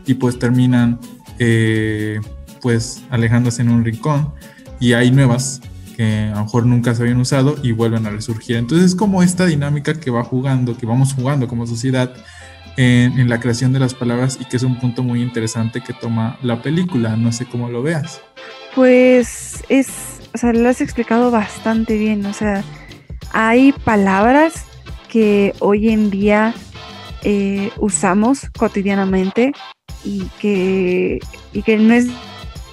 y 0.07 0.14
pues 0.14 0.38
terminan 0.38 0.99
eh, 1.38 2.21
pues 2.61 3.02
alejándose 3.11 3.62
en 3.62 3.71
un 3.71 3.85
rincón 3.85 4.33
y 4.78 4.92
hay 4.92 5.11
nuevas 5.11 5.61
que 5.97 6.31
a 6.33 6.37
lo 6.37 6.45
mejor 6.45 6.66
nunca 6.66 6.95
se 6.95 7.02
habían 7.02 7.19
usado 7.19 7.57
y 7.62 7.73
vuelven 7.73 8.07
a 8.07 8.11
resurgir. 8.11 8.57
Entonces 8.57 8.92
es 8.92 8.95
como 8.95 9.23
esta 9.23 9.47
dinámica 9.47 9.95
que 9.95 10.11
va 10.11 10.25
jugando, 10.25 10.76
que 10.76 10.87
vamos 10.87 11.14
jugando 11.14 11.49
como 11.49 11.66
sociedad 11.66 12.14
en, 12.76 13.28
la 13.28 13.40
creación 13.40 13.73
de 13.73 13.81
las 13.81 13.95
palabras 13.95 14.38
y 14.40 14.45
que 14.45 14.57
es 14.57 14.62
un 14.62 14.78
punto 14.78 15.02
muy 15.02 15.21
interesante 15.21 15.83
que 15.83 15.92
toma 15.92 16.38
la 16.42 16.62
película. 16.62 17.16
No 17.16 17.33
sé 17.33 17.45
cómo 17.45 17.69
lo 17.69 17.83
veas. 17.83 18.21
Pues 18.75 19.62
es, 19.69 19.88
o 20.33 20.38
sea, 20.38 20.52
lo 20.52 20.69
has 20.69 20.81
explicado 20.81 21.31
bastante 21.31 21.99
bien. 21.99 22.25
O 22.25 22.33
sea, 22.33 22.64
hay 23.32 23.72
palabras 23.72 24.64
que 25.08 25.54
hoy 25.60 25.90
en 25.90 26.10
día 26.10 26.54
eh, 27.22 27.70
usamos 27.78 28.48
cotidianamente 28.58 29.52
y 30.04 30.24
que, 30.40 31.20
y 31.52 31.62
que 31.62 31.76
no 31.76 31.94
es 31.94 32.08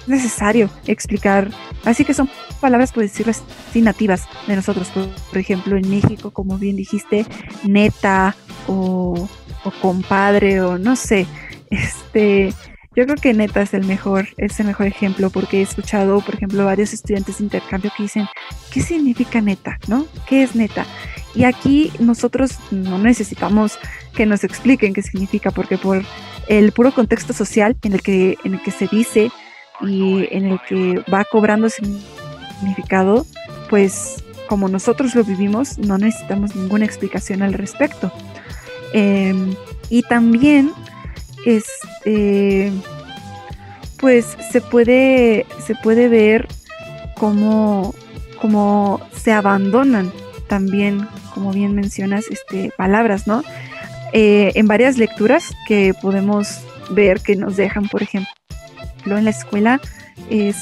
necesario 0.06 0.70
explicar. 0.86 1.50
Así 1.84 2.04
que 2.04 2.14
son 2.14 2.28
palabras, 2.60 2.92
por 2.92 3.02
decirlo 3.02 3.32
así, 3.32 3.80
nativas 3.80 4.26
de 4.46 4.56
nosotros. 4.56 4.88
Por, 4.88 5.38
ejemplo, 5.38 5.76
en 5.76 5.88
México, 5.88 6.30
como 6.30 6.58
bien 6.58 6.76
dijiste, 6.76 7.26
neta 7.64 8.34
o, 8.66 9.28
o, 9.64 9.70
compadre 9.80 10.60
o 10.60 10.78
no 10.78 10.96
sé. 10.96 11.26
Este, 11.70 12.52
yo 12.96 13.04
creo 13.04 13.16
que 13.16 13.34
neta 13.34 13.62
es 13.62 13.72
el 13.74 13.86
mejor, 13.86 14.28
es 14.36 14.58
el 14.58 14.66
mejor 14.66 14.86
ejemplo 14.86 15.30
porque 15.30 15.58
he 15.58 15.62
escuchado, 15.62 16.20
por 16.20 16.34
ejemplo, 16.34 16.64
varios 16.64 16.92
estudiantes 16.92 17.38
de 17.38 17.44
intercambio 17.44 17.92
que 17.96 18.02
dicen, 18.04 18.26
¿qué 18.72 18.80
significa 18.80 19.40
neta? 19.40 19.78
¿No? 19.86 20.06
¿Qué 20.28 20.42
es 20.42 20.56
neta? 20.56 20.86
Y 21.34 21.44
aquí 21.44 21.92
nosotros 22.00 22.58
no 22.72 22.98
necesitamos 22.98 23.78
que 24.14 24.26
nos 24.26 24.42
expliquen 24.42 24.92
qué 24.92 25.02
significa, 25.02 25.52
porque 25.52 25.78
por 25.78 26.02
el 26.48 26.72
puro 26.72 26.92
contexto 26.92 27.32
social 27.32 27.76
en 27.82 27.92
el 27.92 28.02
que, 28.02 28.36
en 28.44 28.54
el 28.54 28.62
que 28.62 28.72
se 28.72 28.88
dice 28.88 29.30
y 29.80 30.26
en 30.32 30.46
el 30.46 30.60
que 30.68 31.04
va 31.12 31.24
cobrando 31.24 31.68
significado, 31.68 33.24
pues 33.68 34.24
como 34.48 34.68
nosotros 34.68 35.14
lo 35.14 35.22
vivimos, 35.22 35.78
no 35.78 35.96
necesitamos 35.96 36.56
ninguna 36.56 36.84
explicación 36.84 37.42
al 37.42 37.52
respecto. 37.52 38.12
Em, 38.92 39.54
y 39.88 40.02
también, 40.02 40.72
este, 41.46 42.72
pues 43.98 44.36
se 44.50 44.60
puede, 44.60 45.46
se 45.64 45.74
puede 45.74 46.08
ver 46.08 46.48
cómo, 47.16 47.94
se 49.14 49.32
abandonan 49.32 50.12
también 50.48 51.06
como 51.34 51.52
bien 51.52 51.74
mencionas, 51.74 52.24
este, 52.30 52.72
palabras, 52.76 53.26
¿no? 53.26 53.44
Eh, 54.12 54.52
en 54.56 54.66
varias 54.66 54.98
lecturas 54.98 55.54
que 55.68 55.94
podemos 55.94 56.60
ver 56.90 57.20
que 57.20 57.36
nos 57.36 57.56
dejan, 57.56 57.88
por 57.88 58.02
ejemplo, 58.02 58.30
en 59.06 59.24
la 59.24 59.30
escuela, 59.30 59.80
es, 60.28 60.56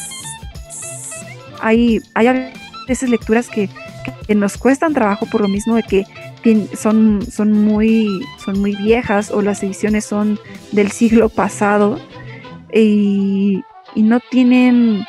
hay, 1.61 2.01
hay 2.15 2.53
veces 2.87 3.11
lecturas 3.11 3.49
que, 3.49 3.69
nos 4.35 4.57
cuestan 4.59 4.95
trabajo 4.95 5.27
por 5.27 5.41
lo 5.41 5.49
mismo 5.49 5.75
de 5.75 5.83
que 5.83 6.05
son, 6.77 7.21
son, 7.31 7.53
muy, 7.53 8.25
son 8.45 8.61
muy 8.61 8.75
viejas 8.77 9.31
o 9.31 9.43
las 9.43 9.63
ediciones 9.63 10.05
son 10.05 10.39
del 10.73 10.91
siglo 10.91 11.29
pasado 11.29 11.99
y, 12.73 13.63
y 13.95 14.03
no 14.03 14.21
tienen 14.21 15.05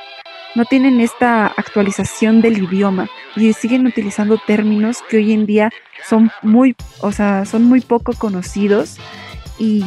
no 0.55 0.65
tienen 0.65 0.99
esta 0.99 1.47
actualización 1.47 2.41
del 2.41 2.63
idioma 2.63 3.07
y 3.35 3.53
siguen 3.53 3.85
utilizando 3.85 4.37
términos 4.45 4.97
que 5.07 5.17
hoy 5.17 5.31
en 5.31 5.45
día 5.45 5.71
son 6.07 6.31
muy, 6.41 6.75
o 7.01 7.11
sea, 7.11 7.45
son 7.45 7.63
muy 7.63 7.81
poco 7.81 8.13
conocidos 8.13 8.97
y, 9.59 9.83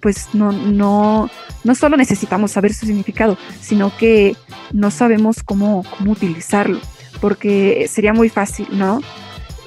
pues 0.00 0.30
no, 0.32 0.52
no, 0.52 1.30
no 1.62 1.74
solo 1.74 1.96
necesitamos 1.98 2.52
saber 2.52 2.72
su 2.72 2.86
significado, 2.86 3.36
sino 3.60 3.94
que 3.96 4.34
no 4.72 4.90
sabemos 4.90 5.42
cómo, 5.42 5.84
cómo 5.96 6.12
utilizarlo. 6.12 6.80
porque 7.20 7.86
sería 7.88 8.12
muy 8.12 8.28
fácil, 8.28 8.66
¿no? 8.72 9.00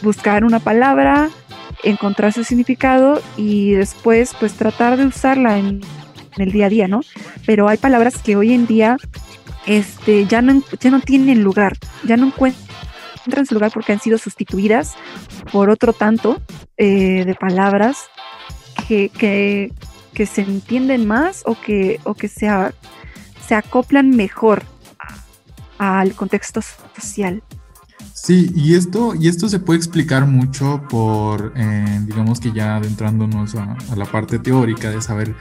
Buscar 0.01 0.43
una 0.43 0.59
palabra, 0.59 1.29
encontrar 1.83 2.33
su 2.33 2.43
significado 2.43 3.21
y 3.37 3.71
después 3.71 4.33
pues 4.39 4.53
tratar 4.53 4.97
de 4.97 5.05
usarla 5.05 5.57
en, 5.57 5.81
el 6.37 6.51
día 6.51 6.67
a 6.67 6.69
día, 6.69 6.87
¿no? 6.87 7.01
Pero 7.45 7.67
hay 7.67 7.77
palabras 7.77 8.17
que 8.17 8.35
hoy 8.35 8.53
en 8.53 8.65
día 8.65 8.97
este, 9.65 10.25
ya, 10.25 10.41
no, 10.41 10.63
ya 10.79 10.89
no 10.89 11.01
tienen 11.01 11.43
lugar, 11.43 11.77
ya 12.03 12.17
no 12.17 12.27
encuentran 12.27 13.45
su 13.45 13.55
lugar 13.55 13.71
porque 13.73 13.91
han 13.91 13.99
sido 13.99 14.17
sustituidas 14.17 14.95
por 15.51 15.69
otro 15.69 15.93
tanto 15.93 16.41
eh, 16.77 17.25
de 17.25 17.35
palabras 17.35 18.09
que, 18.87 19.09
que, 19.09 19.73
que, 20.13 20.25
se 20.25 20.41
entienden 20.41 21.05
más 21.05 21.43
o 21.45 21.59
que, 21.59 21.99
o 22.05 22.13
que 22.13 22.27
se, 22.27 22.47
se 23.45 23.55
acoplan 23.55 24.11
mejor 24.11 24.63
al 25.77 26.13
contexto 26.13 26.61
social. 26.95 27.43
Sí, 28.21 28.51
y 28.53 28.75
esto, 28.75 29.15
y 29.15 29.27
esto 29.27 29.47
se 29.47 29.59
puede 29.59 29.77
explicar 29.77 30.25
mucho 30.27 30.83
por, 30.89 31.53
eh, 31.55 32.01
digamos 32.05 32.39
que 32.39 32.51
ya 32.51 32.75
adentrándonos 32.75 33.55
a, 33.55 33.77
la 33.95 34.05
parte 34.05 34.39
teórica 34.39 34.89
de 34.91 35.01
saber 35.01 35.35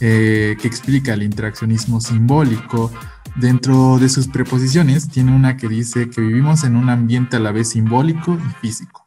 eh, 0.00 0.56
qué 0.60 0.66
explica 0.66 1.12
el 1.12 1.22
interaccionismo 1.22 2.00
simbólico. 2.00 2.90
Dentro 3.36 3.98
de 3.98 4.08
sus 4.08 4.28
preposiciones 4.28 5.08
tiene 5.08 5.34
una 5.36 5.56
que 5.56 5.68
dice 5.68 6.08
que 6.08 6.20
vivimos 6.22 6.64
en 6.64 6.76
un 6.76 6.88
ambiente 6.88 7.36
a 7.36 7.40
la 7.40 7.52
vez 7.52 7.70
simbólico 7.70 8.34
y 8.34 8.66
físico. 8.66 9.04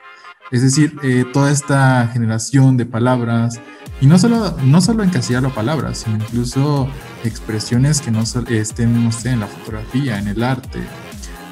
Es 0.52 0.62
decir, 0.62 0.96
eh, 1.02 1.26
toda 1.34 1.52
esta 1.52 2.08
generación 2.14 2.78
de 2.78 2.86
palabras, 2.86 3.60
y 4.02 4.06
no 4.06 4.20
solo, 4.20 4.56
no 4.64 4.82
solo 4.82 5.04
encasillar 5.04 5.42
las 5.42 5.54
palabras, 5.54 6.00
sino 6.00 6.18
incluso 6.18 6.88
expresiones 7.24 8.02
que 8.02 8.12
no 8.12 8.22
estén, 8.22 9.10
en 9.26 9.40
la 9.40 9.48
fotografía, 9.48 10.20
en 10.20 10.28
el 10.28 10.44
arte, 10.44 10.80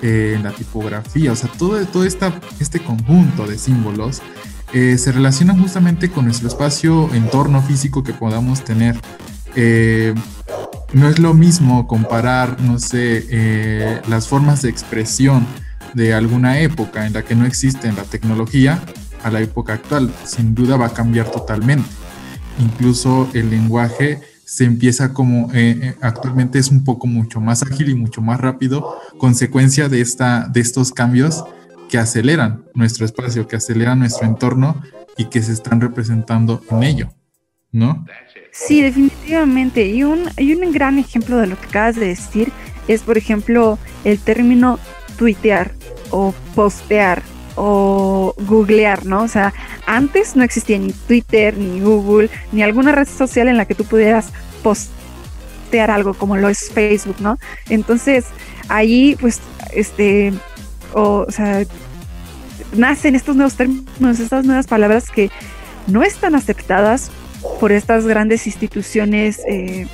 eh, 0.05 0.37
la 0.43 0.51
tipografía, 0.51 1.31
o 1.31 1.35
sea, 1.37 1.49
todo, 1.57 1.81
todo 1.85 2.03
esta, 2.03 2.33
este 2.59 2.81
conjunto 2.81 3.47
de 3.47 3.57
símbolos 3.57 4.21
eh, 4.73 4.97
se 4.97 5.13
relaciona 5.13 5.57
justamente 5.57 6.11
con 6.11 6.25
nuestro 6.25 6.49
espacio, 6.49 7.09
entorno 7.13 7.61
físico 7.61 8.03
que 8.03 8.11
podamos 8.11 8.65
tener. 8.65 8.99
Eh, 9.55 10.13
no 10.91 11.07
es 11.07 11.19
lo 11.19 11.33
mismo 11.33 11.87
comparar, 11.87 12.59
no 12.59 12.79
sé, 12.79 14.01
las 14.09 14.27
formas 14.27 14.61
de 14.61 14.69
expresión 14.69 15.47
de 15.93 16.13
alguna 16.13 16.59
época 16.59 17.07
en 17.07 17.13
la 17.13 17.23
que 17.23 17.35
no 17.35 17.45
existe 17.45 17.89
la 17.93 18.03
tecnología 18.03 18.83
a 19.23 19.31
la 19.31 19.39
época 19.39 19.71
actual. 19.71 20.13
Sin 20.25 20.53
duda 20.53 20.75
va 20.75 20.87
a 20.87 20.93
cambiar 20.93 21.31
totalmente. 21.31 21.89
Incluso 22.59 23.29
el 23.33 23.49
lenguaje 23.49 24.19
se 24.45 24.65
empieza 24.65 25.13
como 25.13 25.51
eh, 25.53 25.79
eh, 25.81 25.95
actualmente 26.01 26.59
es 26.59 26.69
un 26.69 26.83
poco 26.83 27.07
mucho 27.07 27.39
más 27.39 27.63
ágil 27.63 27.89
y 27.89 27.95
mucho 27.95 28.21
más 28.21 28.39
rápido, 28.39 28.97
consecuencia 29.17 29.89
de, 29.89 30.01
esta, 30.01 30.47
de 30.47 30.59
estos 30.61 30.91
cambios 30.91 31.43
que 31.89 31.97
aceleran 31.97 32.65
nuestro 32.73 33.05
espacio, 33.05 33.47
que 33.47 33.55
aceleran 33.55 33.99
nuestro 33.99 34.27
entorno 34.27 34.81
y 35.17 35.25
que 35.25 35.41
se 35.41 35.53
están 35.53 35.79
representando 35.79 36.61
en 36.71 36.83
ello, 36.83 37.09
¿no? 37.71 38.05
Sí, 38.51 38.81
definitivamente. 38.81 39.87
Y 39.87 40.03
un, 40.03 40.29
y 40.37 40.53
un 40.53 40.71
gran 40.71 40.99
ejemplo 40.99 41.37
de 41.37 41.47
lo 41.47 41.59
que 41.59 41.67
acabas 41.67 41.95
de 41.95 42.07
decir 42.07 42.51
es, 42.87 43.01
por 43.01 43.17
ejemplo, 43.17 43.79
el 44.03 44.19
término 44.19 44.79
tuitear 45.17 45.71
o 46.09 46.33
postear 46.55 47.23
o 47.55 48.33
googlear, 48.37 49.05
¿no? 49.05 49.23
O 49.23 49.27
sea, 49.27 49.53
antes 49.85 50.35
no 50.35 50.43
existía 50.43 50.77
ni 50.79 50.91
Twitter, 50.91 51.57
ni 51.57 51.79
Google, 51.81 52.29
ni 52.51 52.63
alguna 52.63 52.91
red 52.91 53.07
social 53.07 53.47
en 53.47 53.57
la 53.57 53.65
que 53.65 53.75
tú 53.75 53.85
pudieras 53.85 54.31
postear 54.61 55.91
algo 55.91 56.13
como 56.13 56.37
lo 56.37 56.49
es 56.49 56.69
Facebook, 56.69 57.17
¿no? 57.19 57.37
Entonces, 57.69 58.25
ahí, 58.69 59.15
pues, 59.19 59.39
este, 59.73 60.33
o, 60.93 61.25
sea, 61.29 61.63
nacen 62.75 63.15
estos 63.15 63.35
nuevos 63.35 63.55
términos, 63.55 64.19
estas 64.19 64.45
nuevas 64.45 64.67
palabras 64.67 65.09
que 65.09 65.29
no 65.87 66.03
están 66.03 66.35
aceptadas 66.35 67.11
por 67.59 67.71
estas 67.71 68.05
grandes 68.05 68.47
instituciones, 68.47 69.41
eh, 69.47 69.87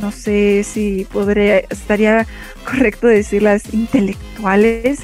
no 0.00 0.10
sé 0.10 0.64
si 0.64 1.06
podría, 1.12 1.58
estaría 1.58 2.26
correcto 2.64 3.06
decirlas 3.06 3.62
intelectuales, 3.72 5.00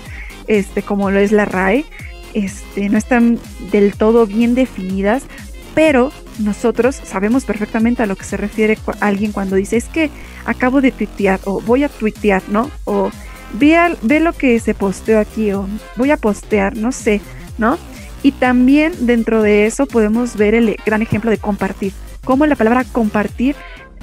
este, 0.47 0.83
como 0.83 1.11
lo 1.11 1.19
es 1.19 1.33
la 1.33 1.45
RAE, 1.45 1.85
este, 2.35 2.89
no 2.89 2.99
están 2.99 3.39
del 3.71 3.95
todo 3.95 4.27
bien 4.27 4.55
definidas, 4.55 5.25
pero 5.75 6.13
nosotros 6.39 6.97
sabemos 6.97 7.45
perfectamente 7.45 8.03
a 8.03 8.07
lo 8.07 8.17
que 8.17 8.25
se 8.25 8.37
refiere 8.37 8.79
alguien 9.01 9.33
cuando 9.33 9.57
dice 9.57 9.77
es 9.77 9.89
que 9.89 10.11
acabo 10.45 10.81
de 10.81 10.93
tuitear 10.93 11.41
o 11.45 11.61
voy 11.61 11.85
a 11.85 11.89
tuitear, 11.89 12.43
¿no? 12.49 12.71
O 12.85 13.11
ve, 13.55 13.77
ve 14.03 14.21
lo 14.21 14.33
que 14.33 14.59
se 14.61 14.75
posteó 14.75 15.19
aquí 15.19 15.53
o 15.53 15.67
voy 15.97 16.11
a 16.11 16.17
postear, 16.17 16.77
no 16.77 16.93
sé, 16.93 17.21
¿no? 17.59 17.79
Y 18.23 18.33
también 18.33 18.93
dentro 19.01 19.43
de 19.43 19.67
eso 19.67 19.87
podemos 19.87 20.37
ver 20.37 20.55
el 20.55 20.77
gran 20.85 21.03
ejemplo 21.03 21.31
de 21.31 21.39
compartir, 21.39 21.93
cómo 22.25 22.47
la 22.47 22.57
palabra 22.57 22.85
compartir 22.85 23.57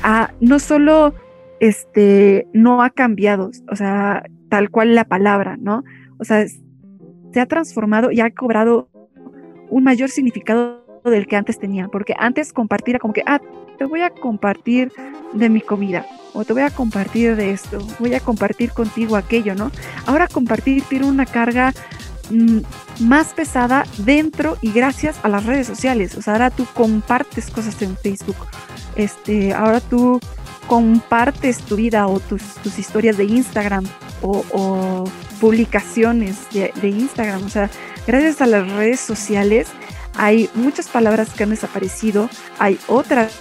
ah, 0.04 0.32
no 0.40 0.60
solo 0.60 1.14
este, 1.60 2.48
no 2.54 2.82
ha 2.84 2.90
cambiado, 2.90 3.52
o 3.72 3.76
sea, 3.76 4.24
tal 4.50 4.70
cual 4.70 4.96
la 4.96 5.06
palabra, 5.06 5.58
¿no? 5.60 5.84
O 6.20 6.26
sea, 6.26 6.46
se 6.48 7.40
ha 7.40 7.46
transformado 7.46 8.12
y 8.12 8.20
ha 8.20 8.30
cobrado 8.32 8.90
un 9.70 9.84
mayor 9.84 10.10
significado 10.10 10.84
del 11.06 11.28
que 11.28 11.36
antes 11.36 11.60
tenía, 11.60 11.88
porque 11.88 12.14
antes 12.18 12.52
compartir 12.52 12.96
era 12.96 13.00
como 13.00 13.14
que, 13.14 13.24
ah, 13.26 13.40
te 13.78 13.86
voy 13.86 14.02
a 14.02 14.10
compartir 14.10 14.92
de 15.34 15.50
mi 15.50 15.62
comida, 15.62 16.06
o 16.34 16.44
te 16.44 16.54
voy 16.54 16.64
a 16.64 16.70
compartir 16.70 17.36
de 17.36 17.52
esto, 17.52 17.80
voy 18.00 18.14
a 18.14 18.20
compartir 18.20 18.72
contigo 18.72 19.16
aquello, 19.16 19.56
¿no? 19.56 19.72
Ahora 20.06 20.28
compartir 20.28 20.84
tiene 20.84 21.08
una 21.08 21.26
carga 21.26 21.74
mm, 22.30 22.60
más 23.02 23.34
pesada 23.34 23.86
dentro 24.00 24.58
y 24.62 24.72
gracias 24.72 25.20
a 25.24 25.30
las 25.30 25.46
redes 25.46 25.68
sociales, 25.68 26.16
o 26.16 26.22
sea, 26.22 26.34
ahora 26.34 26.50
tú 26.50 26.66
compartes 26.74 27.50
cosas 27.50 27.82
en 27.82 27.96
Facebook, 27.96 28.38
este, 28.96 29.54
ahora 29.54 29.80
tú 29.80 30.20
compartes 30.68 31.60
tu 31.60 31.78
vida 31.78 32.08
o 32.08 32.20
tus, 32.20 32.44
tus 32.56 32.78
historias 32.78 33.18
de 33.18 33.24
Instagram 33.26 33.86
o, 34.22 35.06
publicaciones 35.40 36.38
de, 36.52 36.72
Instagram. 36.88 37.46
O 37.46 37.50
sea, 37.50 37.70
gracias 38.06 38.42
a 38.42 38.46
las 38.46 38.70
redes 38.72 39.00
sociales 39.00 39.68
hay 40.16 40.50
muchas 40.54 40.88
palabras 40.88 41.30
que 41.30 41.44
han 41.44 41.52
desaparecido, 41.52 42.30
hay 42.58 42.78
otras 42.88 43.34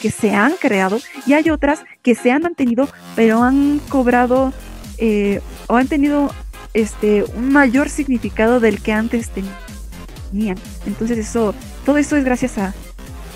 que 0.00 0.10
se 0.10 0.34
han 0.34 0.54
creado 0.54 0.98
y 1.26 1.34
hay 1.34 1.50
otras 1.50 1.84
que 2.02 2.14
se 2.14 2.32
han 2.32 2.42
mantenido, 2.42 2.88
pero 3.14 3.42
han 3.42 3.80
cobrado 3.88 4.52
eh, 4.98 5.40
o 5.66 5.76
han 5.76 5.88
tenido 5.88 6.32
este 6.72 7.24
un 7.36 7.52
mayor 7.52 7.88
significado 7.88 8.60
del 8.60 8.80
que 8.80 8.92
antes 8.92 9.30
tenían. 9.30 10.58
Entonces 10.86 11.18
eso, 11.18 11.54
todo 11.84 11.98
eso 11.98 12.16
es 12.16 12.24
gracias 12.24 12.58
a 12.58 12.74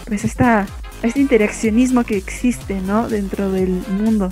pues 0.07 0.25
esta, 0.25 0.67
este 1.03 1.21
interaccionismo 1.21 2.03
que 2.03 2.17
existe, 2.17 2.81
¿no? 2.81 3.09
Dentro 3.09 3.53
del 3.53 3.83
mundo. 3.89 4.31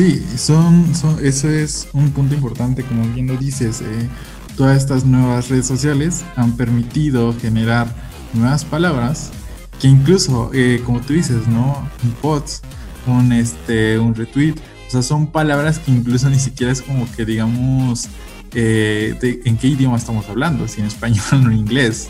Sí, 0.00 0.24
son, 0.38 0.90
eso 1.22 1.50
es 1.50 1.88
un 1.92 2.10
punto 2.12 2.34
importante, 2.34 2.82
como 2.82 3.06
bien 3.12 3.26
lo 3.26 3.36
dices. 3.36 3.82
Eh, 3.82 4.08
todas 4.56 4.78
estas 4.78 5.04
nuevas 5.04 5.50
redes 5.50 5.66
sociales 5.66 6.24
han 6.36 6.56
permitido 6.56 7.34
generar 7.38 7.94
nuevas 8.32 8.64
palabras 8.64 9.30
que 9.78 9.88
incluso, 9.88 10.52
eh, 10.54 10.80
como 10.86 11.02
tú 11.02 11.12
dices, 11.12 11.46
¿no? 11.48 11.86
Un 12.02 12.12
post, 12.12 12.64
un, 13.06 13.30
este, 13.30 13.98
un 13.98 14.14
retweet, 14.14 14.54
o 14.88 14.90
sea, 14.90 15.02
son 15.02 15.26
palabras 15.26 15.78
que 15.78 15.90
incluso 15.90 16.30
ni 16.30 16.38
siquiera 16.38 16.72
es 16.72 16.80
como 16.80 17.06
que 17.12 17.26
digamos 17.26 18.08
eh, 18.54 19.14
en 19.44 19.58
qué 19.58 19.66
idioma 19.66 19.98
estamos 19.98 20.26
hablando, 20.30 20.66
si 20.66 20.80
en 20.80 20.86
español 20.86 21.26
o 21.32 21.36
en 21.36 21.52
inglés. 21.52 22.08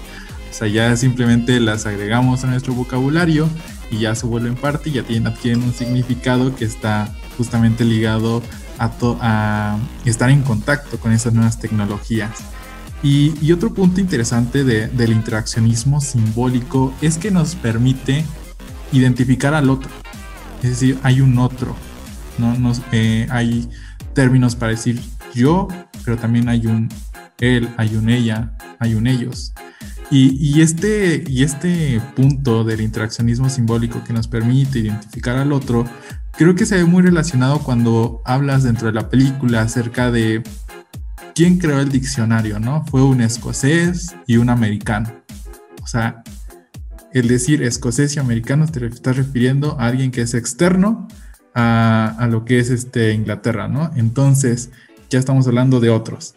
O 0.49 0.55
sea, 0.55 0.69
ya 0.69 0.97
simplemente 0.97 1.59
las 1.59 1.87
agregamos 1.87 2.45
a 2.45 2.47
nuestro 2.47 2.73
vocabulario 2.73 3.49
y 3.91 3.99
ya 3.99 4.15
se 4.15 4.27
vuelven 4.27 4.55
parte 4.55 4.91
y 4.91 4.93
ya 4.93 5.03
tienen, 5.03 5.27
adquieren 5.27 5.65
un 5.65 5.75
significado 5.75 6.55
que 6.55 6.65
está 6.65 7.17
justamente 7.41 7.87
ligado 7.87 8.43
a, 8.79 9.79
estar 10.05 10.29
en 10.29 10.43
contacto 10.43 11.01
con 11.01 11.13
esas 11.13 11.33
nuevas 11.33 11.59
tecnologías. 11.59 12.33
Y, 13.03 13.51
otro 13.51 13.73
punto 13.73 13.99
interesante 13.99 14.63
del 14.63 15.13
interaccionismo 15.13 16.03
simbólico 16.03 16.93
es 17.01 17.17
que 17.17 17.31
nos 17.31 17.55
permite 17.55 18.27
identificar 18.93 19.55
al 19.55 19.71
otro. 19.71 19.91
Es 20.63 20.69
decir, 20.69 20.99
hay 21.03 21.23
un 21.23 21.39
otro. 21.39 21.75
¿no? 22.37 22.55
Nos, 22.59 22.83
eh, 22.93 23.27
hay 23.31 23.71
términos 24.13 24.55
para 24.55 24.73
decir 24.73 25.01
yo, 25.35 25.67
pero 26.05 26.19
también 26.19 26.51
hay 26.51 26.67
un 26.67 26.91
él, 27.39 27.71
hay 27.79 27.97
un 27.97 28.11
ella, 28.11 28.53
hay 28.79 28.93
un 28.93 29.07
ellos. 29.07 29.55
Y, 30.13 30.61
este, 30.61 31.23
y 31.27 31.45
este 31.45 32.03
punto 32.17 32.65
del 32.65 32.81
interaccionismo 32.81 33.49
simbólico 33.49 34.03
que 34.03 34.13
nos 34.13 34.27
permite 34.27 34.81
identificar 34.81 35.37
al 35.37 35.53
otro 35.53 35.85
creo 36.41 36.55
que 36.55 36.65
se 36.65 36.79
ve 36.79 36.87
muy 36.87 37.03
relacionado 37.03 37.59
cuando 37.59 38.23
hablas 38.25 38.63
dentro 38.63 38.87
de 38.87 38.95
la 38.95 39.11
película 39.11 39.61
acerca 39.61 40.11
de 40.11 40.43
quién 41.35 41.59
creó 41.59 41.81
el 41.81 41.91
diccionario, 41.91 42.59
¿no? 42.59 42.83
Fue 42.87 43.03
un 43.03 43.21
escocés 43.21 44.17
y 44.27 44.39
un 44.39 44.49
americano. 44.49 45.13
O 45.83 45.87
sea, 45.87 46.23
el 47.13 47.29
decir 47.29 47.63
escocés 47.63 48.17
y 48.17 48.21
americano 48.21 48.67
te 48.67 48.87
estás 48.87 49.19
refiriendo 49.19 49.79
a 49.79 49.89
alguien 49.89 50.11
que 50.11 50.23
es 50.23 50.33
externo 50.33 51.09
a, 51.55 52.17
a 52.19 52.27
lo 52.27 52.47
que 52.47 52.59
es 52.59 52.71
este 52.71 53.13
Inglaterra, 53.13 53.69
¿no? 53.69 53.91
Entonces, 53.95 54.71
ya 55.11 55.19
estamos 55.19 55.47
hablando 55.47 55.79
de 55.79 55.91
otros. 55.91 56.37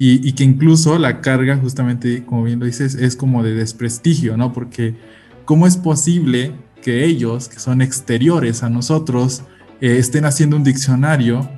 Y, 0.00 0.28
y, 0.28 0.32
que 0.32 0.42
incluso 0.42 0.98
la 0.98 1.20
carga, 1.20 1.58
justamente, 1.58 2.24
como 2.24 2.42
bien 2.42 2.58
lo 2.58 2.66
dices, 2.66 2.96
es 2.96 3.14
como 3.14 3.44
de 3.44 3.54
desprestigio, 3.54 4.36
¿no? 4.36 4.52
Porque 4.52 4.96
¿cómo 5.44 5.68
es 5.68 5.76
posible 5.76 6.54
que 6.84 7.06
ellos, 7.06 7.48
que 7.48 7.58
son 7.58 7.80
exteriores 7.80 8.62
a 8.62 8.68
nosotros, 8.68 9.42
eh, 9.80 9.96
estén 9.98 10.26
haciendo 10.26 10.56
un 10.56 10.64
diccionario 10.64 11.48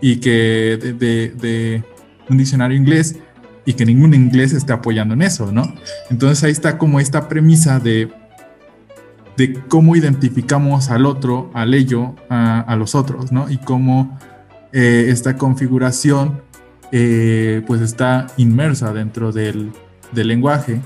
y 0.00 0.16
que 0.16 0.78
de, 0.98 1.84
un 2.30 2.38
diccionario 2.38 2.74
inglés 2.74 3.16
y 3.66 3.74
que 3.74 3.84
ningún 3.84 4.14
inglés 4.14 4.54
esté 4.54 4.72
apoyando 4.72 5.12
en 5.12 5.20
eso, 5.20 5.52
¿no? 5.52 5.74
Entonces 6.10 6.42
ahí 6.44 6.50
está 6.50 6.78
como 6.78 6.98
esta 6.98 7.28
premisa 7.28 7.78
de, 7.78 8.10
de 9.36 9.52
cómo 9.68 9.96
identificamos 9.96 10.88
al 10.88 11.04
otro, 11.04 11.50
al 11.52 11.74
ello, 11.74 12.14
a, 12.30 12.60
a 12.60 12.74
los 12.76 12.94
otros, 12.94 13.30
¿no? 13.30 13.50
Y 13.50 13.58
cómo 13.58 14.18
eh, 14.72 15.06
esta 15.08 15.36
configuración 15.36 16.40
eh, 16.90 17.62
pues 17.66 17.82
está 17.82 18.28
inmersa 18.38 18.94
dentro 18.94 19.30
del, 19.30 19.72
del 20.12 20.28
lenguaje 20.28 20.80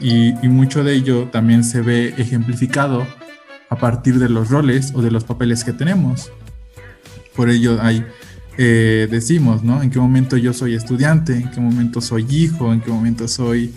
y, 0.00 0.32
mucho 0.48 0.84
de 0.84 0.94
ello 0.94 1.28
también 1.28 1.64
se 1.64 1.80
ve 1.80 2.14
ejemplificado 2.18 3.06
a 3.68 3.76
partir 3.76 4.18
de 4.18 4.28
los 4.28 4.50
roles 4.50 4.92
o 4.94 5.02
de 5.02 5.10
los 5.10 5.24
papeles 5.24 5.64
que 5.64 5.72
tenemos. 5.72 6.30
Por 7.34 7.50
ello 7.50 7.78
hay, 7.80 8.04
eh, 8.58 9.08
decimos, 9.10 9.62
¿no? 9.62 9.82
En 9.82 9.90
qué 9.90 9.98
momento 9.98 10.36
yo 10.36 10.52
soy 10.52 10.74
estudiante, 10.74 11.34
en 11.34 11.50
qué 11.50 11.60
momento 11.60 12.00
soy 12.00 12.26
hijo, 12.30 12.72
en 12.72 12.80
qué 12.80 12.90
momento 12.90 13.28
soy, 13.28 13.74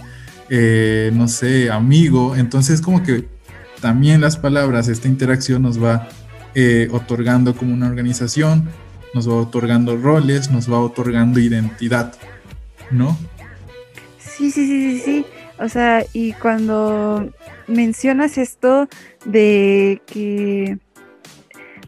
eh, 0.49 1.11
no 1.13 1.27
sé, 1.27 1.71
amigo. 1.71 2.35
Entonces 2.35 2.81
como 2.81 3.03
que 3.03 3.27
también 3.81 4.21
las 4.21 4.37
palabras, 4.37 4.87
esta 4.87 5.07
interacción 5.07 5.61
nos 5.61 5.81
va 5.81 6.09
eh, 6.55 6.89
otorgando 6.91 7.55
como 7.55 7.73
una 7.73 7.87
organización, 7.87 8.69
nos 9.13 9.29
va 9.29 9.35
otorgando 9.35 9.97
roles, 9.97 10.51
nos 10.51 10.71
va 10.71 10.79
otorgando 10.79 11.39
identidad, 11.39 12.13
¿no? 12.91 13.17
Sí, 14.19 14.51
sí, 14.51 14.67
sí, 14.67 14.99
sí, 14.99 15.01
sí. 15.05 15.25
O 15.59 15.69
sea, 15.69 16.05
y 16.13 16.33
cuando 16.33 17.29
mencionas 17.67 18.37
esto 18.37 18.87
de 19.25 20.01
que 20.05 20.77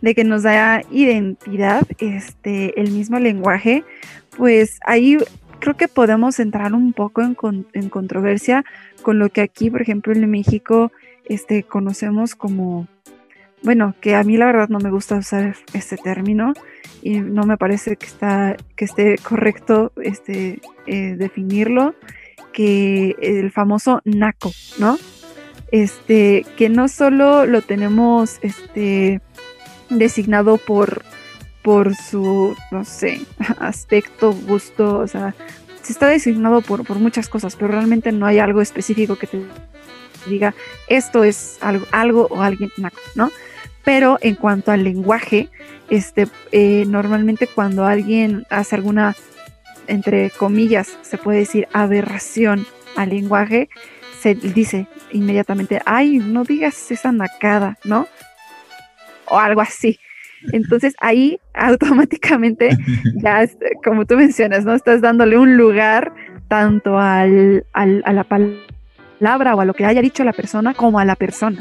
de 0.02 0.16
que 0.16 0.24
nos 0.24 0.44
da 0.44 0.82
identidad 0.90 1.84
este 2.00 2.80
el 2.80 2.92
mismo 2.92 3.20
lenguaje, 3.20 3.84
pues 4.36 4.80
ahí 4.86 5.18
creo 5.60 5.78
que 5.78 5.88
podemos 5.88 6.40
entrar 6.40 6.74
un 6.74 6.92
poco 6.92 7.22
en, 7.22 7.38
en 7.74 7.90
controversia 7.90 8.66
con 9.04 9.20
lo 9.20 9.30
que 9.30 9.42
aquí, 9.42 9.70
por 9.70 9.82
ejemplo, 9.82 10.12
en 10.12 10.30
México 10.30 10.92
este 11.26 11.64
conocemos 11.64 12.36
como 12.36 12.88
bueno, 13.64 13.94
que 14.02 14.16
a 14.16 14.24
mí 14.24 14.38
la 14.38 14.48
verdad 14.48 14.70
no 14.70 14.80
me 14.80 14.90
gusta 14.90 15.18
usar 15.18 15.56
este 15.74 15.96
término 15.96 16.54
y 17.04 17.20
no 17.20 17.44
me 17.44 17.58
parece 17.58 17.96
que 17.96 18.08
está 18.08 18.58
que 18.76 18.86
esté 18.86 19.18
correcto 19.18 19.92
este 20.02 20.62
eh, 20.88 21.16
definirlo 21.18 21.96
que 22.54 23.16
el 23.22 23.52
famoso 23.52 24.02
naco, 24.04 24.52
¿no? 24.78 24.98
Este, 25.72 26.46
que 26.58 26.70
no 26.70 26.88
solo 26.88 27.46
lo 27.46 27.62
tenemos 27.62 28.40
este, 28.42 29.22
designado 29.90 30.58
por, 30.58 31.04
por 31.62 31.96
su, 31.96 32.56
no 32.72 32.84
sé, 32.84 33.22
aspecto, 33.60 34.34
gusto, 34.34 35.00
o 35.00 35.08
sea, 35.08 35.34
se 35.82 35.94
está 35.94 36.08
designado 36.08 36.62
por, 36.62 36.86
por 36.86 37.00
muchas 37.00 37.30
cosas, 37.30 37.56
pero 37.56 37.72
realmente 37.72 38.12
no 38.12 38.26
hay 38.26 38.40
algo 38.40 38.62
específico 38.62 39.16
que 39.16 39.28
te 39.28 39.42
diga 40.28 40.54
esto 40.88 41.24
es 41.24 41.58
algo, 41.62 41.86
algo 41.92 42.28
o 42.30 42.42
alguien 42.42 42.72
naco, 42.78 43.00
¿no? 43.16 43.32
Pero 43.84 44.20
en 44.22 44.36
cuanto 44.36 44.72
al 44.72 44.84
lenguaje, 44.84 45.50
este, 45.90 46.28
eh, 46.52 46.86
normalmente 46.88 47.48
cuando 47.48 47.86
alguien 47.86 48.46
hace 48.50 48.76
alguna 48.76 49.16
entre 49.88 50.30
comillas, 50.32 50.98
se 51.02 51.17
puede 51.17 51.39
decir 51.39 51.67
aberración 51.74 52.65
al 52.96 53.10
lenguaje, 53.10 53.70
se 54.20 54.36
dice 54.36 54.88
inmediatamente, 55.12 55.82
ay, 55.86 56.20
no 56.20 56.44
digas 56.44 56.91
esa 56.91 57.12
nacada, 57.12 57.78
¿no? 57.84 58.08
O 59.28 59.39
algo 59.39 59.62
así. 59.62 60.00
Entonces 60.52 60.94
ahí 61.00 61.39
automáticamente, 61.54 62.70
ya 63.24 63.48
como 63.84 64.06
tú 64.06 64.15
mencionas, 64.15 64.65
¿no? 64.65 64.74
Estás 64.74 65.02
dándole 65.02 65.38
un 65.38 65.58
lugar 65.58 66.13
tanto 66.48 67.00
al, 67.00 67.65
al, 67.74 68.04
a 68.06 68.13
la 68.13 68.26
palabra 68.26 69.56
o 69.56 69.62
a 69.62 69.65
lo 69.65 69.74
que 69.74 69.86
haya 69.86 70.02
dicho 70.02 70.24
la 70.24 70.34
persona 70.34 70.74
como 70.74 71.00
a 71.00 71.06
la 71.06 71.15
persona. 71.15 71.60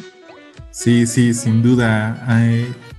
Sí, 0.71 1.07
sí, 1.07 1.35
sin 1.35 1.63
duda. 1.63 2.27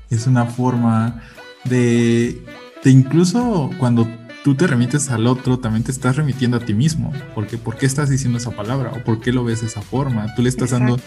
es 0.09 0.27
una 0.27 0.45
forma 0.45 1.21
de, 1.63 2.41
de 2.83 2.89
incluso 2.89 3.69
cuando 3.77 4.07
tú 4.43 4.55
te 4.55 4.67
remites 4.67 5.09
al 5.09 5.27
otro, 5.27 5.59
también 5.59 5.83
te 5.83 5.91
estás 5.91 6.15
remitiendo 6.15 6.57
a 6.57 6.59
ti 6.59 6.73
mismo. 6.73 7.13
Porque, 7.35 7.57
¿Por 7.57 7.77
qué 7.77 7.85
estás 7.85 8.09
diciendo 8.09 8.37
esa 8.37 8.51
palabra? 8.51 8.91
¿O 8.91 9.03
por 9.03 9.19
qué 9.19 9.31
lo 9.31 9.43
ves 9.43 9.61
de 9.61 9.67
esa 9.67 9.81
forma? 9.81 10.33
Tú 10.35 10.41
le 10.41 10.49
estás 10.49 10.71
Exacto. 10.71 10.97
dando 10.97 11.03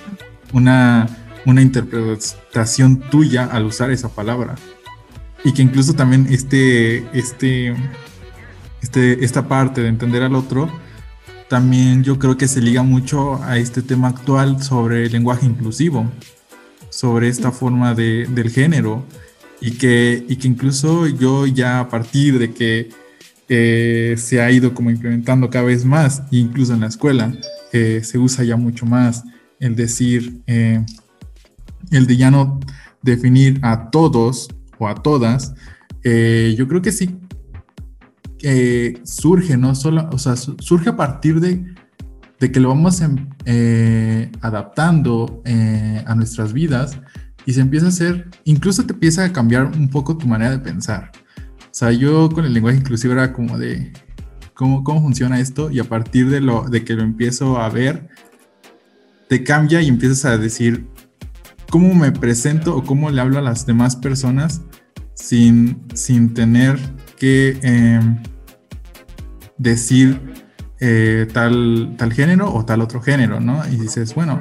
una, 0.53 1.09
una 1.47 1.63
interpretación 1.63 3.01
tuya 3.01 3.45
al 3.45 3.65
usar 3.65 3.91
esa 3.91 4.09
palabra. 4.09 4.55
Y 5.45 5.53
que 5.53 5.63
incluso 5.63 5.95
también 5.95 6.27
este, 6.31 7.07
este, 7.17 7.75
este, 8.81 9.25
esta 9.25 9.47
parte 9.47 9.83
de 9.83 9.89
entender 9.89 10.23
al 10.23 10.35
otro, 10.35 10.71
también 11.49 12.03
yo 12.03 12.19
creo 12.19 12.37
que 12.39 12.49
se 12.49 12.63
liga 12.63 12.83
mucho 12.83 13.43
a 13.43 13.59
este 13.59 13.83
tema 13.83 14.09
actual 14.09 14.63
sobre 14.63 15.05
el 15.07 15.13
lenguaje 15.13 15.45
inclusivo, 15.45 16.11
sobre 16.89 17.29
esta 17.29 17.51
forma 17.53 17.95
de, 17.95 18.27
del 18.27 18.51
género. 18.51 19.05
Y 19.61 19.73
que, 19.73 20.25
y 20.29 20.37
que 20.37 20.49
incluso 20.49 21.07
yo 21.07 21.47
ya 21.47 21.81
a 21.81 21.89
partir 21.89 22.39
de 22.39 22.53
que 22.53 22.91
eh, 23.49 24.15
se 24.17 24.41
ha 24.41 24.51
ido 24.51 24.73
como 24.73 24.91
implementando 24.91 25.51
cada 25.51 25.67
vez 25.67 25.85
más, 25.85 26.23
incluso 26.31 26.73
en 26.73 26.81
la 26.81 26.87
escuela, 26.87 27.33
eh, 27.73 28.01
se 28.03 28.19
usa 28.19 28.45
ya 28.45 28.57
mucho 28.57 28.87
más 28.87 29.23
el 29.61 29.77
decir, 29.77 30.41
eh, 30.47 30.85
el 31.91 32.07
de 32.07 32.17
ya 32.17 32.31
no 32.31 32.59
definir 33.03 33.61
a 33.63 33.91
todos 33.91 34.49
o 34.79 34.89
a 34.89 34.95
todas, 34.95 35.55
yo 36.03 36.69
creo 36.69 36.83
que 36.83 36.93
sí 36.93 37.19
surge, 39.05 39.57
¿no? 39.57 39.75
Solo, 39.75 40.09
o 40.13 40.19
sea, 40.19 40.37
surge 40.37 40.91
a 40.91 40.97
partir 40.97 41.41
de, 41.41 41.65
de 42.39 42.53
que 42.53 42.61
lo 42.61 42.69
vamos 42.69 43.01
en, 43.01 43.35
adaptando 44.43 45.43
a 46.07 46.15
nuestras 46.15 46.53
vidas 46.53 46.99
y 47.47 47.53
se 47.53 47.61
empieza 47.61 47.87
a 47.87 47.91
hacer, 47.91 48.29
incluso 48.45 48.85
te 48.85 48.93
empieza 48.93 49.25
a 49.25 49.33
cambiar 49.33 49.67
un 49.67 49.89
poco 49.89 50.17
tu 50.17 50.27
manera 50.27 50.51
de 50.51 50.59
pensar. 50.59 51.11
O 51.75 51.77
sea, 51.77 51.91
yo 51.91 52.29
con 52.31 52.45
el 52.45 52.55
lenguaje 52.55 52.79
inclusivo 52.79 53.15
era 53.15 53.33
como 53.33 53.59
de 53.59 53.93
cómo, 54.55 54.85
cómo 54.85 55.03
funciona 55.03 55.41
esto 55.41 55.73
y 55.73 55.81
a 55.81 55.85
partir 55.85 56.31
de, 56.31 56.41
lo, 56.41 56.69
de 56.69 56.85
que 56.85 56.95
lo 56.95 57.03
empiezo 57.03 57.61
a 57.61 57.69
ver, 57.69 58.11
te 59.29 59.43
cambia 59.43 59.83
y 59.83 59.89
empiezas 59.89 60.25
a 60.25 60.39
decir 60.39 60.87
cómo 61.69 61.93
me 61.97 62.13
presento 62.13 62.77
o 62.77 62.85
cómo 62.85 63.11
le 63.11 63.21
hablo 63.21 63.41
a 63.41 63.43
las 63.43 63.67
demás 63.67 63.97
personas 63.97 64.61
sin, 65.15 65.83
sin 65.95 66.33
tener 66.33 66.79
que 67.19 67.59
eh, 67.61 68.01
decir 69.59 70.21
eh, 70.79 71.27
tal, 71.33 71.97
tal 71.99 72.13
género 72.13 72.55
o 72.55 72.65
tal 72.65 72.83
otro 72.83 73.03
género, 73.03 73.41
¿no? 73.41 73.67
Y 73.67 73.75
dices, 73.75 74.15
bueno, 74.15 74.41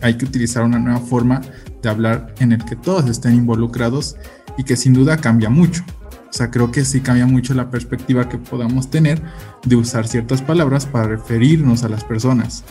hay 0.00 0.16
que 0.16 0.24
utilizar 0.24 0.64
una 0.64 0.78
nueva 0.78 1.00
forma 1.00 1.42
de 1.82 1.90
hablar 1.90 2.34
en 2.38 2.52
el 2.52 2.64
que 2.64 2.76
todos 2.76 3.10
estén 3.10 3.34
involucrados 3.34 4.16
y 4.56 4.64
que 4.64 4.76
sin 4.76 4.94
duda 4.94 5.18
cambia 5.18 5.50
mucho. 5.50 5.84
O 6.32 6.34
sea, 6.34 6.50
creo 6.50 6.72
que 6.72 6.82
sí 6.86 7.02
cambia 7.02 7.26
mucho 7.26 7.52
la 7.52 7.70
perspectiva 7.70 8.26
que 8.26 8.38
podamos 8.38 8.88
tener 8.88 9.20
de 9.66 9.76
usar 9.76 10.08
ciertas 10.08 10.40
palabras 10.40 10.86
para 10.86 11.08
referirnos 11.08 11.84
a 11.84 11.90
las 11.90 12.04
personas. 12.04 12.64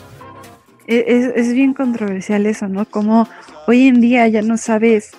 E, 0.87 1.05
es, 1.07 1.31
es 1.35 1.53
bien 1.53 1.75
controversial 1.75 2.47
eso, 2.47 2.67
¿no? 2.67 2.85
Como 2.85 3.27
hoy 3.67 3.85
en 3.85 4.01
día 4.01 4.27
ya 4.27 4.41
no 4.41 4.57
sabes 4.57 5.11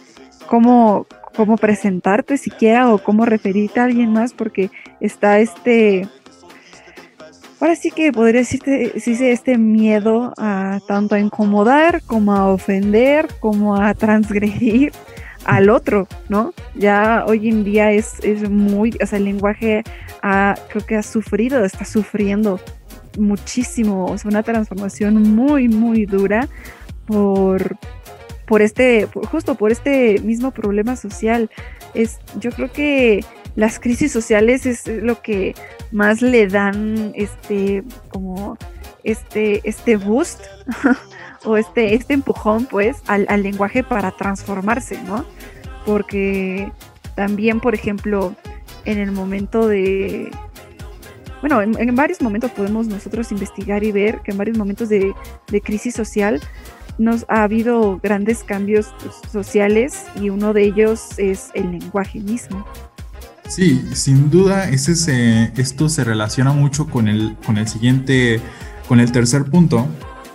cómo, 0.49 1.07
cómo 1.37 1.57
presentarte 1.57 2.37
siquiera 2.37 2.93
o 2.93 2.99
cómo 2.99 3.27
referirte 3.27 3.79
a 3.79 3.85
alguien 3.85 4.13
más 4.13 4.33
porque 4.33 4.73
está 4.99 5.39
este... 5.39 6.09
Ahora 7.61 7.77
sí 7.77 7.93
que 7.93 8.13
podría 8.13 8.41
decirte, 8.41 8.93
este 8.97 9.57
miedo 9.57 10.35
a 10.37 10.81
tanto 10.89 11.15
a 11.15 11.21
incomodar 11.21 12.03
como 12.03 12.33
a 12.33 12.49
ofender, 12.49 13.29
como 13.39 13.77
a 13.77 13.95
transgredir 13.95 14.91
al 15.45 15.71
otro, 15.71 16.09
¿no? 16.29 16.55
Ya 16.75 17.25
hoy 17.27 17.49
en 17.49 17.65
día 17.65 17.93
es, 17.93 18.21
es 18.23 18.49
muy, 18.49 18.97
o 19.03 19.07
sea, 19.07 19.19
el 19.19 19.25
lenguaje 19.25 19.83
ha, 20.23 20.55
creo 20.69 20.87
que 20.87 20.97
ha 20.97 21.03
sufrido, 21.03 21.65
está 21.65 21.85
sufriendo 21.85 22.61
muchísimo, 23.19 24.07
o 24.07 24.19
sea, 24.19 24.31
una 24.31 24.43
transformación 24.43 25.23
muy, 25.35 25.69
muy 25.69 26.07
dura 26.07 26.49
por, 27.07 27.77
por 28.47 28.63
este, 28.63 29.09
justo 29.31 29.55
por 29.55 29.73
este 29.73 30.19
mismo 30.21 30.51
problema 30.51 30.97
social. 30.97 31.51
Es, 31.95 32.19
yo 32.39 32.51
creo 32.51 32.73
que 32.73 33.25
las 33.55 33.79
crisis 33.79 34.13
sociales 34.13 34.65
es 34.67 34.87
lo 34.87 35.21
que 35.21 35.55
más 35.91 36.23
le 36.23 36.47
dan 36.47 37.13
este, 37.15 37.85
como 38.09 38.57
este, 39.05 39.61
este 39.65 39.97
boost 39.97 40.41
o 41.45 41.57
este, 41.57 41.95
este 41.95 42.15
empujón 42.15 42.67
pues 42.67 42.99
al, 43.07 43.27
al, 43.29 43.43
lenguaje 43.43 43.83
para 43.83 44.11
transformarse, 44.13 45.01
¿no? 45.03 45.25
Porque 45.85 46.73
también, 47.15 47.61
por 47.61 47.75
ejemplo, 47.75 48.35
en 48.85 48.99
el 48.99 49.13
momento 49.13 49.69
de... 49.69 50.31
Bueno, 51.41 51.61
en, 51.61 51.97
varios 51.97 52.23
momentos 52.23 52.53
podemos 52.53 52.87
nosotros 52.87 53.33
investigar 53.33 53.83
y 53.83 53.91
ver 53.91 54.21
que 54.21 54.31
en 54.31 54.39
varios 54.39 54.57
momentos 54.57 54.89
de, 54.89 55.13
de 55.49 55.61
crisis 55.61 55.95
social 55.95 56.41
nos 56.99 57.25
ha 57.29 57.43
habido 57.43 57.99
grandes 58.01 58.45
cambios 58.45 58.95
sociales 59.33 60.05
y 60.21 60.31
uno 60.31 60.53
de 60.53 60.63
ellos 60.63 61.19
es 61.19 61.51
el 61.55 61.73
lenguaje 61.73 62.21
mismo. 62.21 62.65
Sí, 63.49 63.85
sin 63.93 64.31
duda 64.31 64.71
ese 64.71 65.53
esto 65.57 65.89
se 65.89 66.05
relaciona 66.05 66.53
mucho 66.53 66.87
con 66.87 67.09
el, 67.09 67.37
con 67.45 67.59
el 67.59 67.67
siguiente, 67.67 68.41
con 68.87 69.01
el 69.01 69.11
tercer 69.11 69.45
punto 69.45 69.89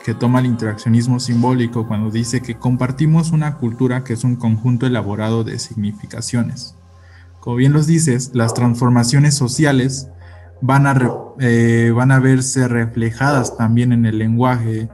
que 0.07 0.13
toma 0.13 0.39
el 0.39 0.45
interaccionismo 0.45 1.19
simbólico 1.19 1.85
cuando 1.85 2.09
dice 2.09 2.39
que 2.39 2.55
compartimos 2.55 3.31
una 3.31 3.55
cultura 3.55 4.05
que 4.05 4.13
es 4.13 4.23
un 4.23 4.37
conjunto 4.37 4.85
elaborado 4.85 5.43
de 5.43 5.59
significaciones. 5.59 6.75
Como 7.41 7.57
bien 7.57 7.73
los 7.73 7.87
dices, 7.87 8.31
las 8.33 8.53
transformaciones 8.53 9.35
sociales 9.35 10.07
van 10.61 10.87
a, 10.87 10.97
eh, 11.41 11.91
van 11.93 12.11
a 12.11 12.21
verse 12.21 12.69
reflejadas 12.69 13.57
también 13.57 13.91
en 13.91 14.05
el 14.05 14.17
lenguaje, 14.17 14.87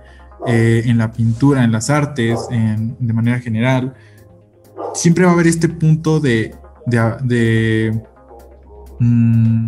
eh, 0.47 0.82
en 0.86 0.97
la 0.97 1.12
pintura, 1.12 1.63
en 1.63 1.71
las 1.71 1.91
artes, 1.91 2.39
de 2.49 3.13
manera 3.13 3.39
general. 3.39 3.93
Siempre 4.95 5.26
va 5.26 5.30
a 5.30 5.34
haber 5.36 5.45
este 5.45 5.69
punto 5.69 6.19
de, 6.19 6.56
de 6.88 8.02
Mm, 9.04 9.67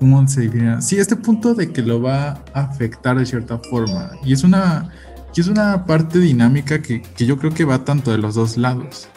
¿Cómo 0.00 0.26
se 0.26 0.40
define? 0.40 0.80
Sí, 0.80 0.98
este 0.98 1.14
punto 1.14 1.52
de 1.52 1.72
que 1.72 1.82
lo 1.82 2.00
va 2.00 2.42
a 2.54 2.60
afectar 2.60 3.18
de 3.18 3.26
cierta 3.26 3.58
forma. 3.58 4.12
Y 4.24 4.32
es 4.32 4.44
una, 4.44 4.88
es 5.36 5.46
una 5.46 5.84
parte 5.84 6.18
dinámica 6.18 6.80
que, 6.80 7.02
yo 7.18 7.36
creo 7.36 7.52
que 7.52 7.66
va 7.66 7.84
tanto 7.84 8.10
de 8.10 8.16
los 8.16 8.34
dos 8.34 8.56
lados. 8.56 9.08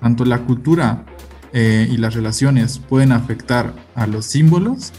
Tanto 0.00 0.24
la 0.24 0.38
cultura 0.38 1.04
eh, 1.52 1.86
y 1.90 1.98
las 1.98 2.14
relaciones 2.14 2.78
pueden 2.78 3.12
afectar 3.12 3.74
a 3.94 4.06
los 4.06 4.24
símbolos, 4.24 4.94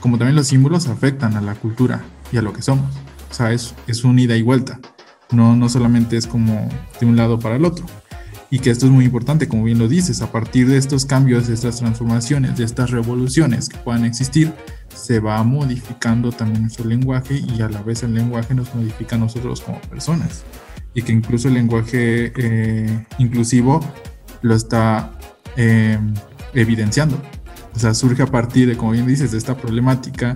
como 0.00 0.18
también 0.18 0.34
los 0.34 0.48
símbolos 0.48 0.88
afectan 0.88 1.36
a 1.36 1.40
la 1.40 1.54
cultura 1.54 2.02
y 2.32 2.38
a 2.38 2.42
lo 2.42 2.52
que 2.52 2.60
somos. 2.60 2.92
O 3.30 3.34
sea, 3.34 3.52
es, 3.52 3.76
es 3.86 4.02
un 4.02 4.18
ida 4.18 4.36
y 4.36 4.42
vuelta. 4.42 4.80
No, 5.30 5.54
no 5.54 5.68
solamente 5.68 6.16
es 6.16 6.26
como 6.26 6.68
de 6.98 7.06
un 7.06 7.14
lado 7.14 7.38
para 7.38 7.54
el 7.54 7.64
otro 7.64 7.86
y 8.50 8.58
que 8.58 8.70
esto 8.70 8.86
es 8.86 8.92
muy 8.92 9.04
importante, 9.04 9.46
como 9.46 9.64
bien 9.64 9.78
lo 9.78 9.86
dices, 9.86 10.22
a 10.22 10.32
partir 10.32 10.66
de 10.66 10.76
estos 10.76 11.04
cambios, 11.04 11.46
de 11.46 11.54
estas 11.54 11.76
transformaciones, 11.76 12.58
de 12.58 12.64
estas 12.64 12.90
revoluciones 12.90 13.68
que 13.68 13.78
puedan 13.78 14.04
existir, 14.04 14.52
se 14.94 15.20
va 15.20 15.42
modificando 15.44 16.32
también 16.32 16.62
nuestro 16.62 16.84
lenguaje 16.84 17.42
y 17.56 17.62
a 17.62 17.68
la 17.68 17.80
vez 17.82 18.02
el 18.02 18.12
lenguaje 18.12 18.54
nos 18.54 18.74
modifica 18.74 19.14
a 19.14 19.18
nosotros 19.20 19.60
como 19.60 19.80
personas 19.82 20.42
y 20.94 21.02
que 21.02 21.12
incluso 21.12 21.48
el 21.48 21.54
lenguaje 21.54 22.32
eh, 22.36 23.06
inclusivo 23.18 23.80
lo 24.42 24.54
está 24.54 25.12
em, 25.56 26.12
evidenciando. 26.52 27.20
O 27.72 27.78
sea, 27.78 27.94
surge 27.94 28.22
a 28.22 28.26
partir 28.26 28.68
de, 28.68 28.76
como 28.76 28.90
bien 28.90 29.06
dices, 29.06 29.30
de 29.30 29.38
esta 29.38 29.56
problemática 29.56 30.34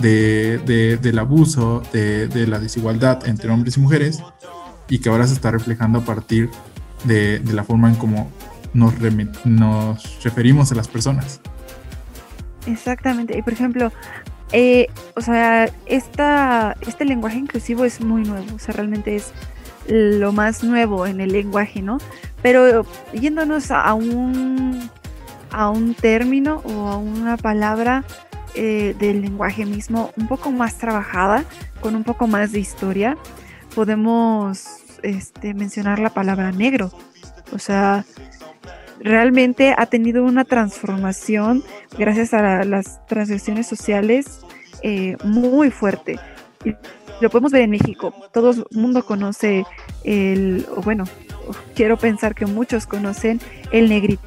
de, 0.00 0.98
del 1.00 1.18
abuso, 1.20 1.82
de, 1.92 2.26
de 2.26 2.48
la 2.48 2.58
desigualdad 2.58 3.26
entre 3.28 3.50
hombres 3.52 3.76
y 3.76 3.80
mujeres 3.80 4.20
y 4.88 4.98
que 4.98 5.08
ahora 5.08 5.28
se 5.28 5.34
está 5.34 5.52
reflejando 5.52 6.00
a 6.00 6.04
partir 6.04 6.50
de, 7.04 7.40
la 7.52 7.64
forma 7.64 7.88
en 7.88 7.94
cómo 7.96 8.30
nos, 8.74 8.94
referimos 10.22 10.72
a 10.72 10.74
las 10.74 10.88
personas. 10.88 11.40
Exactamente. 12.66 13.36
Y 13.36 13.42
por 13.42 13.52
ejemplo, 13.52 13.92
eh, 14.52 14.88
o 15.16 15.20
sea, 15.20 15.68
esta, 15.86 16.76
este 16.86 17.04
lenguaje 17.04 17.38
inclusivo 17.38 17.84
es 17.84 18.00
muy 18.00 18.22
nuevo, 18.22 18.54
o 18.54 18.58
sea, 18.58 18.74
realmente 18.74 19.16
es 19.16 19.32
lo 19.88 20.32
más 20.32 20.62
nuevo 20.62 21.06
en 21.06 21.20
el 21.20 21.32
lenguaje, 21.32 21.82
¿no? 21.82 21.98
Pero 22.40 22.86
yéndonos 23.12 23.70
a 23.70 23.94
un, 23.94 24.90
a 25.50 25.70
un 25.70 25.94
término 25.94 26.62
o 26.64 26.88
a 26.88 26.96
una 26.96 27.36
palabra 27.36 28.04
eh, 28.54 28.94
del 28.98 29.22
lenguaje 29.22 29.64
mismo 29.64 30.12
un 30.16 30.28
poco 30.28 30.50
más 30.50 30.76
trabajada, 30.76 31.44
con 31.80 31.96
un 31.96 32.04
poco 32.04 32.26
más 32.26 32.52
de 32.52 32.60
historia, 32.60 33.16
podemos 33.74 34.81
este, 35.02 35.54
mencionar 35.54 35.98
la 35.98 36.10
palabra 36.10 36.52
negro. 36.52 36.90
O 37.52 37.58
sea, 37.58 38.04
realmente 39.00 39.74
ha 39.76 39.86
tenido 39.86 40.24
una 40.24 40.44
transformación 40.44 41.62
gracias 41.98 42.32
a 42.34 42.64
las 42.64 43.04
transacciones 43.06 43.66
sociales 43.66 44.40
eh, 44.82 45.16
muy 45.24 45.70
fuerte. 45.70 46.18
Lo 47.20 47.30
podemos 47.30 47.52
ver 47.52 47.62
en 47.62 47.70
México. 47.70 48.14
Todo 48.32 48.50
el 48.50 48.64
mundo 48.72 49.04
conoce 49.04 49.64
el, 50.04 50.66
bueno, 50.84 51.04
quiero 51.74 51.96
pensar 51.96 52.34
que 52.34 52.46
muchos 52.46 52.86
conocen 52.86 53.40
el 53.70 53.88
negrito 53.88 54.20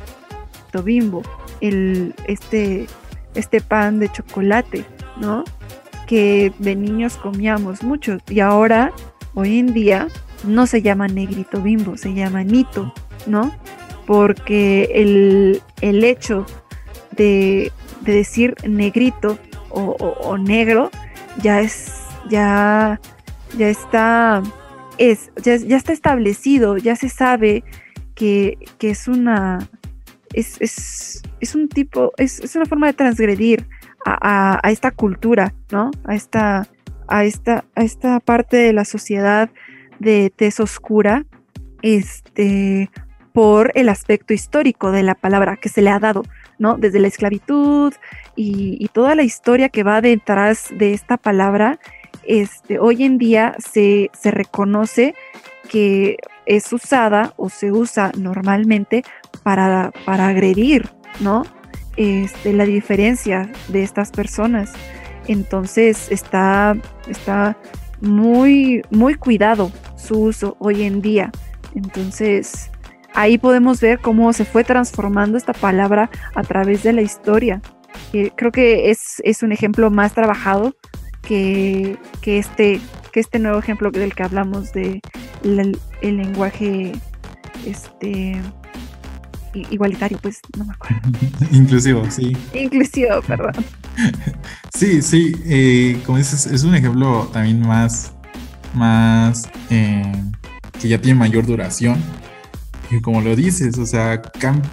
bimbo, 0.83 1.21
el, 1.61 2.13
este, 2.27 2.87
este 3.33 3.61
pan 3.61 3.99
de 3.99 4.09
chocolate, 4.09 4.85
¿no? 5.17 5.43
Que 6.07 6.51
de 6.59 6.75
niños 6.75 7.17
comíamos 7.17 7.83
mucho 7.83 8.17
y 8.29 8.41
ahora, 8.41 8.91
hoy 9.33 9.59
en 9.59 9.73
día, 9.73 10.07
no 10.45 10.67
se 10.67 10.81
llama 10.81 11.07
negrito 11.07 11.61
bimbo, 11.61 11.97
se 11.97 12.13
llama 12.13 12.43
nito, 12.43 12.93
¿no? 13.27 13.55
Porque 14.05 14.89
el, 14.93 16.03
hecho 16.03 16.45
de, 17.11 17.71
decir 18.01 18.55
negrito 18.67 19.39
o, 19.69 20.37
negro 20.37 20.91
ya 21.41 21.59
es, 21.59 21.91
ya, 22.29 22.99
ya 23.57 23.69
está, 23.69 24.41
es, 24.97 25.31
ya, 25.43 25.53
está 25.55 25.91
establecido, 25.91 26.77
ya 26.77 26.95
se 26.95 27.09
sabe 27.09 27.63
que, 28.13 28.57
es 28.79 29.07
una, 29.07 29.67
es, 30.33 30.57
es, 31.39 31.55
un 31.55 31.67
tipo, 31.67 32.13
es, 32.17 32.39
es, 32.39 32.55
una 32.55 32.65
forma 32.65 32.87
de 32.87 32.93
transgredir 32.93 33.67
a, 34.05 34.59
a, 34.65 34.71
esta 34.71 34.91
cultura, 34.91 35.53
¿no? 35.71 35.91
A 36.05 36.15
esta, 36.15 36.67
a 37.07 37.25
esta, 37.25 37.65
a 37.75 37.83
esta 37.83 38.19
parte 38.19 38.57
de 38.57 38.71
la 38.71 38.85
sociedad 38.85 39.49
de 39.99 40.31
tez 40.35 40.59
oscura 40.59 41.25
este, 41.81 42.89
por 43.35 43.71
el 43.75 43.89
aspecto 43.89 44.33
histórico 44.33 44.91
de 44.91 45.03
la 45.03 45.13
palabra 45.13 45.57
que 45.57 45.69
se 45.69 45.81
le 45.81 45.89
ha 45.89 45.99
dado, 45.99 46.23
¿no? 46.57 46.77
Desde 46.77 46.99
la 46.99 47.07
esclavitud 47.07 47.93
y, 48.35 48.87
toda 48.93 49.13
la 49.13 49.23
historia 49.23 49.67
que 49.67 49.83
va 49.83 49.99
detrás 49.99 50.69
de 50.71 50.93
esta 50.93 51.17
palabra, 51.17 51.79
este, 52.25 52.79
hoy 52.79 53.03
en 53.03 53.17
día 53.17 53.55
se, 53.59 54.09
reconoce 54.23 55.15
que 55.69 56.17
es 56.45 56.71
usada 56.71 57.33
o 57.35 57.49
se 57.49 57.73
usa 57.73 58.11
normalmente 58.17 59.03
para, 59.43 59.91
para 60.05 60.29
agredir, 60.29 60.89
¿no? 61.19 61.43
Este, 61.97 62.53
la 62.53 62.63
diferencia 62.63 63.51
de 63.67 63.83
estas 63.83 64.11
personas. 64.11 64.71
Entonces 65.27 66.09
está, 66.09 66.77
está 67.07 67.57
muy, 68.05 68.81
muy 68.89 69.15
cuidado 69.15 69.71
su 69.97 70.19
uso 70.19 70.55
hoy 70.59 70.83
en 70.83 71.01
día. 71.01 71.31
Entonces, 71.73 72.71
ahí 73.13 73.37
podemos 73.37 73.81
ver 73.81 73.99
cómo 73.99 74.31
se 74.33 74.45
fue 74.45 74.63
transformando 74.63 75.37
esta 75.37 75.53
palabra 75.53 76.09
a 76.35 76.43
través 76.43 76.83
de 76.83 76.93
la 76.93 77.01
historia. 77.01 77.61
creo 78.11 78.51
que 78.51 78.91
es, 78.91 79.21
es, 79.23 79.43
un 79.43 79.51
ejemplo 79.51 79.89
más 79.89 80.13
trabajado 80.13 80.75
que, 81.21 81.97
que, 82.21 82.37
este, 82.37 82.79
que 83.11 83.19
este 83.19 83.39
nuevo 83.39 83.59
ejemplo 83.59 83.91
del 83.91 84.13
que 84.13 84.23
hablamos 84.23 84.71
de 84.73 85.01
el 85.43 86.17
lenguaje 86.17 86.93
este 87.65 88.41
igualitario, 89.69 90.17
pues 90.21 90.41
no 90.57 90.65
me 90.65 90.73
acuerdo. 90.73 91.01
Inclusivo, 91.51 92.09
sí. 92.09 92.35
Inclusivo, 92.53 93.21
perdón. 93.21 93.53
sí, 94.73 95.01
sí, 95.01 95.35
eh, 95.45 96.01
como 96.05 96.17
dices, 96.17 96.45
es 96.47 96.63
un 96.63 96.75
ejemplo 96.75 97.29
también 97.31 97.61
más, 97.61 98.13
más, 98.73 99.49
eh, 99.69 100.11
que 100.79 100.87
ya 100.87 100.99
tiene 100.99 101.19
mayor 101.19 101.45
duración. 101.45 101.97
Y 102.91 103.01
como 103.01 103.21
lo 103.21 103.35
dices, 103.35 103.77
o 103.77 103.85
sea, 103.85 104.21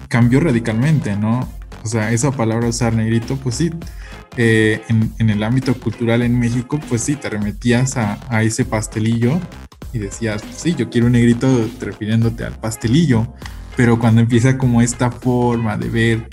cambió 0.07 0.39
radicalmente, 0.39 1.15
¿no? 1.15 1.49
O 1.83 1.87
sea, 1.87 2.11
esa 2.11 2.31
palabra 2.31 2.67
usar 2.67 2.93
negrito, 2.93 3.35
pues 3.37 3.55
sí, 3.55 3.71
eh, 4.37 4.81
en, 4.87 5.29
el 5.29 5.43
ámbito 5.43 5.73
cultural 5.75 6.21
en 6.21 6.39
México, 6.39 6.79
pues 6.89 7.01
sí, 7.01 7.15
te 7.15 7.29
remetías 7.29 7.97
a, 7.97 8.19
a 8.29 8.43
ese 8.43 8.65
pastelillo 8.65 9.39
y 9.93 9.99
decías, 9.99 10.41
pues 10.41 10.55
sí, 10.55 10.75
yo 10.75 10.89
quiero 10.89 11.07
un 11.07 11.13
negrito 11.13 11.69
refiriéndote 11.79 12.43
al 12.43 12.53
pastelillo, 12.53 13.33
pero 13.75 13.99
cuando 13.99 14.21
empieza 14.21 14.57
como 14.57 14.81
esta 14.81 15.11
forma 15.11 15.77
de 15.77 15.89
ver 15.89 16.29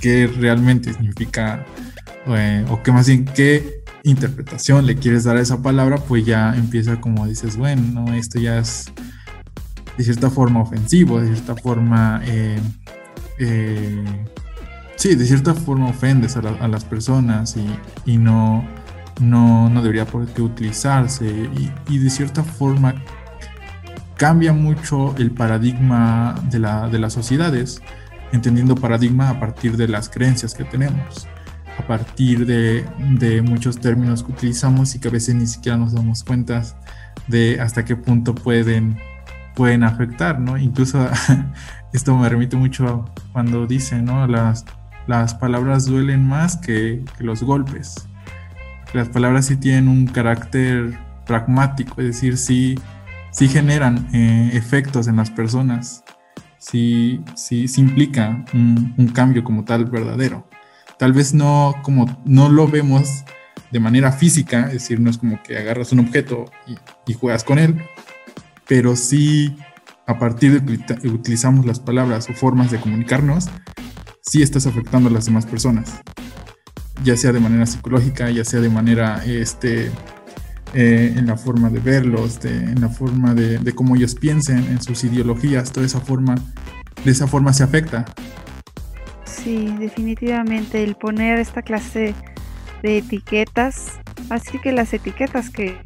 qué 0.00 0.26
realmente 0.26 0.92
significa, 0.92 1.64
eh, 2.26 2.64
o 2.68 2.82
qué 2.82 2.92
más 2.92 3.06
bien, 3.06 3.24
qué 3.24 3.82
interpretación 4.04 4.86
le 4.86 4.96
quieres 4.96 5.24
dar 5.24 5.36
a 5.36 5.40
esa 5.40 5.62
palabra, 5.62 5.98
pues 5.98 6.24
ya 6.24 6.54
empieza 6.54 7.00
como 7.00 7.26
dices, 7.26 7.56
bueno, 7.56 8.12
esto 8.14 8.38
ya 8.38 8.58
es 8.58 8.92
de 9.96 10.04
cierta 10.04 10.30
forma 10.30 10.60
ofensivo, 10.60 11.20
de 11.20 11.34
cierta 11.34 11.56
forma, 11.56 12.22
eh, 12.24 12.60
eh, 13.38 14.04
sí, 14.96 15.14
de 15.14 15.24
cierta 15.24 15.54
forma 15.54 15.88
ofendes 15.88 16.36
a, 16.36 16.68
las 16.68 16.84
personas 16.84 17.56
y, 18.04 18.16
no, 18.16 18.64
no, 19.20 19.68
no, 19.68 19.82
debería 19.82 20.06
por 20.06 20.26
qué 20.28 20.42
utilizarse 20.42 21.26
y, 21.26 21.72
y 21.88 21.98
de 21.98 22.10
cierta 22.10 22.44
forma 22.44 22.94
cambia 24.18 24.52
mucho 24.52 25.14
el 25.16 25.30
paradigma 25.30 26.34
de, 26.50 26.58
la, 26.58 26.88
de 26.88 26.98
las 26.98 27.12
sociedades 27.12 27.80
entendiendo 28.32 28.74
paradigma 28.74 29.30
a 29.30 29.40
partir 29.40 29.76
de 29.76 29.88
las 29.88 30.10
creencias 30.10 30.54
que 30.54 30.64
tenemos, 30.64 31.26
a 31.78 31.86
partir 31.86 32.44
de, 32.44 32.84
de 32.98 33.40
muchos 33.40 33.78
términos 33.78 34.22
que 34.22 34.32
utilizamos 34.32 34.94
y 34.94 34.98
que 34.98 35.08
a 35.08 35.12
veces 35.12 35.36
ni 35.36 35.46
siquiera 35.46 35.78
nos 35.78 35.94
damos 35.94 36.24
cuenta 36.24 36.62
de 37.28 37.60
hasta 37.60 37.84
qué 37.84 37.94
punto 37.96 38.34
pueden, 38.34 38.98
pueden 39.54 39.84
afectar, 39.84 40.40
¿no? 40.40 40.58
Incluso 40.58 41.08
esto 41.92 42.16
me 42.16 42.28
remite 42.28 42.56
mucho 42.56 43.06
cuando 43.32 43.66
dicen, 43.66 44.04
¿no? 44.04 44.26
Las, 44.26 44.64
las 45.06 45.34
palabras 45.34 45.86
duelen 45.86 46.26
más 46.26 46.56
que, 46.56 47.04
que 47.16 47.24
los 47.24 47.42
golpes. 47.44 48.08
Las 48.92 49.08
palabras 49.08 49.46
sí 49.46 49.56
tienen 49.56 49.88
un 49.88 50.06
carácter 50.06 50.98
pragmático, 51.24 52.00
es 52.00 52.08
decir, 52.08 52.36
sí, 52.36 52.74
sí 53.38 53.46
generan 53.46 54.08
eh, 54.12 54.50
efectos 54.54 55.06
en 55.06 55.14
las 55.14 55.30
personas, 55.30 56.02
sí, 56.58 57.20
sí, 57.36 57.66
implica 57.76 58.44
un, 58.52 58.94
un, 58.98 59.06
cambio 59.10 59.44
como 59.44 59.64
tal 59.64 59.84
verdadero. 59.84 60.48
Tal 60.98 61.12
vez 61.12 61.34
no 61.34 61.76
como 61.84 62.20
no 62.24 62.48
lo 62.48 62.66
vemos 62.66 63.24
de 63.70 63.78
manera 63.78 64.10
física, 64.10 64.66
es 64.66 64.72
decir, 64.72 64.98
no 64.98 65.08
es 65.08 65.18
como 65.18 65.40
que 65.40 65.56
agarras 65.56 65.92
un 65.92 66.00
objeto 66.00 66.46
y, 66.66 66.74
y 67.06 67.14
juegas 67.14 67.44
con 67.44 67.60
él, 67.60 67.80
pero 68.66 68.96
sí 68.96 69.56
a 70.08 70.18
partir 70.18 70.60
de 70.60 70.96
que 70.96 71.08
utilizamos 71.08 71.64
las 71.64 71.78
palabras 71.78 72.28
o 72.28 72.32
formas 72.34 72.72
de 72.72 72.80
comunicarnos, 72.80 73.46
sí 74.20 74.42
estás 74.42 74.66
afectando 74.66 75.10
a 75.10 75.12
las 75.12 75.26
demás 75.26 75.46
personas, 75.46 76.00
ya 77.04 77.16
sea 77.16 77.30
de 77.30 77.38
manera 77.38 77.66
psicológica, 77.66 78.30
ya 78.30 78.44
sea 78.44 78.58
de 78.58 78.68
manera 78.68 79.24
este, 79.24 79.92
eh, 80.74 81.14
en 81.16 81.26
la 81.26 81.36
forma 81.36 81.70
de 81.70 81.80
verlos, 81.80 82.40
de, 82.40 82.50
en 82.50 82.80
la 82.80 82.88
forma 82.88 83.34
de, 83.34 83.58
de, 83.58 83.74
cómo 83.74 83.96
ellos 83.96 84.14
piensen, 84.14 84.58
en 84.58 84.80
sus 84.82 85.04
ideologías, 85.04 85.72
toda 85.72 85.86
esa 85.86 86.00
forma, 86.00 86.34
de 87.04 87.10
esa 87.10 87.26
forma 87.26 87.52
se 87.52 87.62
afecta. 87.62 88.04
Sí, 89.24 89.74
definitivamente 89.78 90.82
el 90.82 90.94
poner 90.94 91.38
esta 91.38 91.62
clase 91.62 92.14
de 92.82 92.98
etiquetas, 92.98 93.98
así 94.30 94.58
que 94.58 94.72
las 94.72 94.92
etiquetas 94.92 95.50
que 95.50 95.78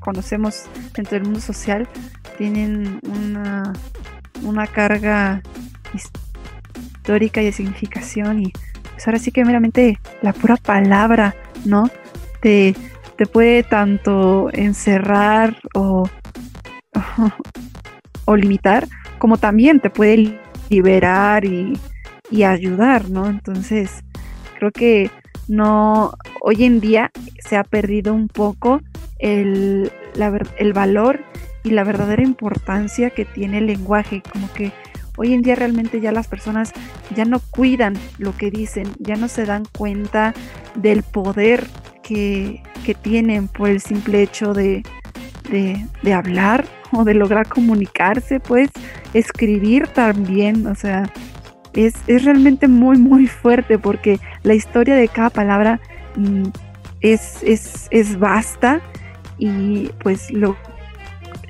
conocemos 0.00 0.66
dentro 0.94 1.18
del 1.18 1.24
mundo 1.24 1.40
social 1.40 1.88
tienen 2.38 3.00
una, 3.02 3.72
una 4.42 4.66
carga 4.66 5.42
histórica 5.94 7.42
y 7.42 7.46
de 7.46 7.52
significación 7.52 8.42
y 8.42 8.52
pues 8.92 9.06
ahora 9.06 9.18
sí 9.18 9.32
que 9.32 9.44
meramente 9.44 9.98
la 10.22 10.32
pura 10.32 10.56
palabra, 10.56 11.34
¿no? 11.64 11.90
Te, 12.40 12.74
te 13.16 13.26
puede 13.26 13.62
tanto 13.62 14.50
encerrar 14.52 15.56
o, 15.74 16.08
o, 18.24 18.36
limitar, 18.36 18.86
como 19.18 19.38
también 19.38 19.80
te 19.80 19.90
puede 19.90 20.38
liberar 20.68 21.44
y, 21.44 21.78
y, 22.30 22.42
ayudar, 22.42 23.10
¿no? 23.10 23.26
Entonces, 23.26 24.04
creo 24.58 24.70
que 24.70 25.10
no, 25.48 26.12
hoy 26.42 26.64
en 26.64 26.80
día 26.80 27.10
se 27.38 27.56
ha 27.56 27.64
perdido 27.64 28.12
un 28.12 28.28
poco 28.28 28.80
el, 29.18 29.90
la, 30.14 30.38
el 30.58 30.72
valor 30.72 31.20
y 31.64 31.70
la 31.70 31.84
verdadera 31.84 32.22
importancia 32.22 33.10
que 33.10 33.24
tiene 33.24 33.58
el 33.58 33.66
lenguaje, 33.66 34.22
como 34.32 34.52
que 34.52 34.72
hoy 35.16 35.32
en 35.32 35.42
día 35.42 35.54
realmente 35.54 36.00
ya 36.00 36.12
las 36.12 36.28
personas 36.28 36.72
ya 37.14 37.24
no 37.24 37.40
cuidan 37.50 37.94
lo 38.18 38.36
que 38.36 38.50
dicen, 38.50 38.86
ya 38.98 39.16
no 39.16 39.28
se 39.28 39.46
dan 39.46 39.64
cuenta 39.76 40.34
del 40.74 41.02
poder 41.02 41.66
que, 42.06 42.62
tienen 43.02 43.48
por 43.48 43.68
el 43.68 43.80
simple 43.80 44.22
hecho 44.22 44.54
de, 44.54 44.84
de, 45.50 46.12
hablar 46.12 46.64
o 46.92 47.04
de 47.04 47.14
lograr 47.14 47.48
comunicarse, 47.48 48.38
pues 48.38 48.70
escribir 49.12 49.88
también, 49.88 50.66
o 50.68 50.74
sea, 50.76 51.10
es, 51.72 51.94
es, 52.06 52.24
realmente 52.24 52.68
muy, 52.68 52.96
muy 52.98 53.26
fuerte 53.26 53.78
porque 53.78 54.20
la 54.44 54.54
historia 54.54 54.94
de 54.94 55.08
cada 55.08 55.30
palabra 55.30 55.80
mm, 56.14 56.44
es, 57.00 57.42
es, 57.42 57.88
es 57.90 58.18
vasta 58.18 58.80
y 59.36 59.90
pues 59.98 60.30
lo, 60.30 60.56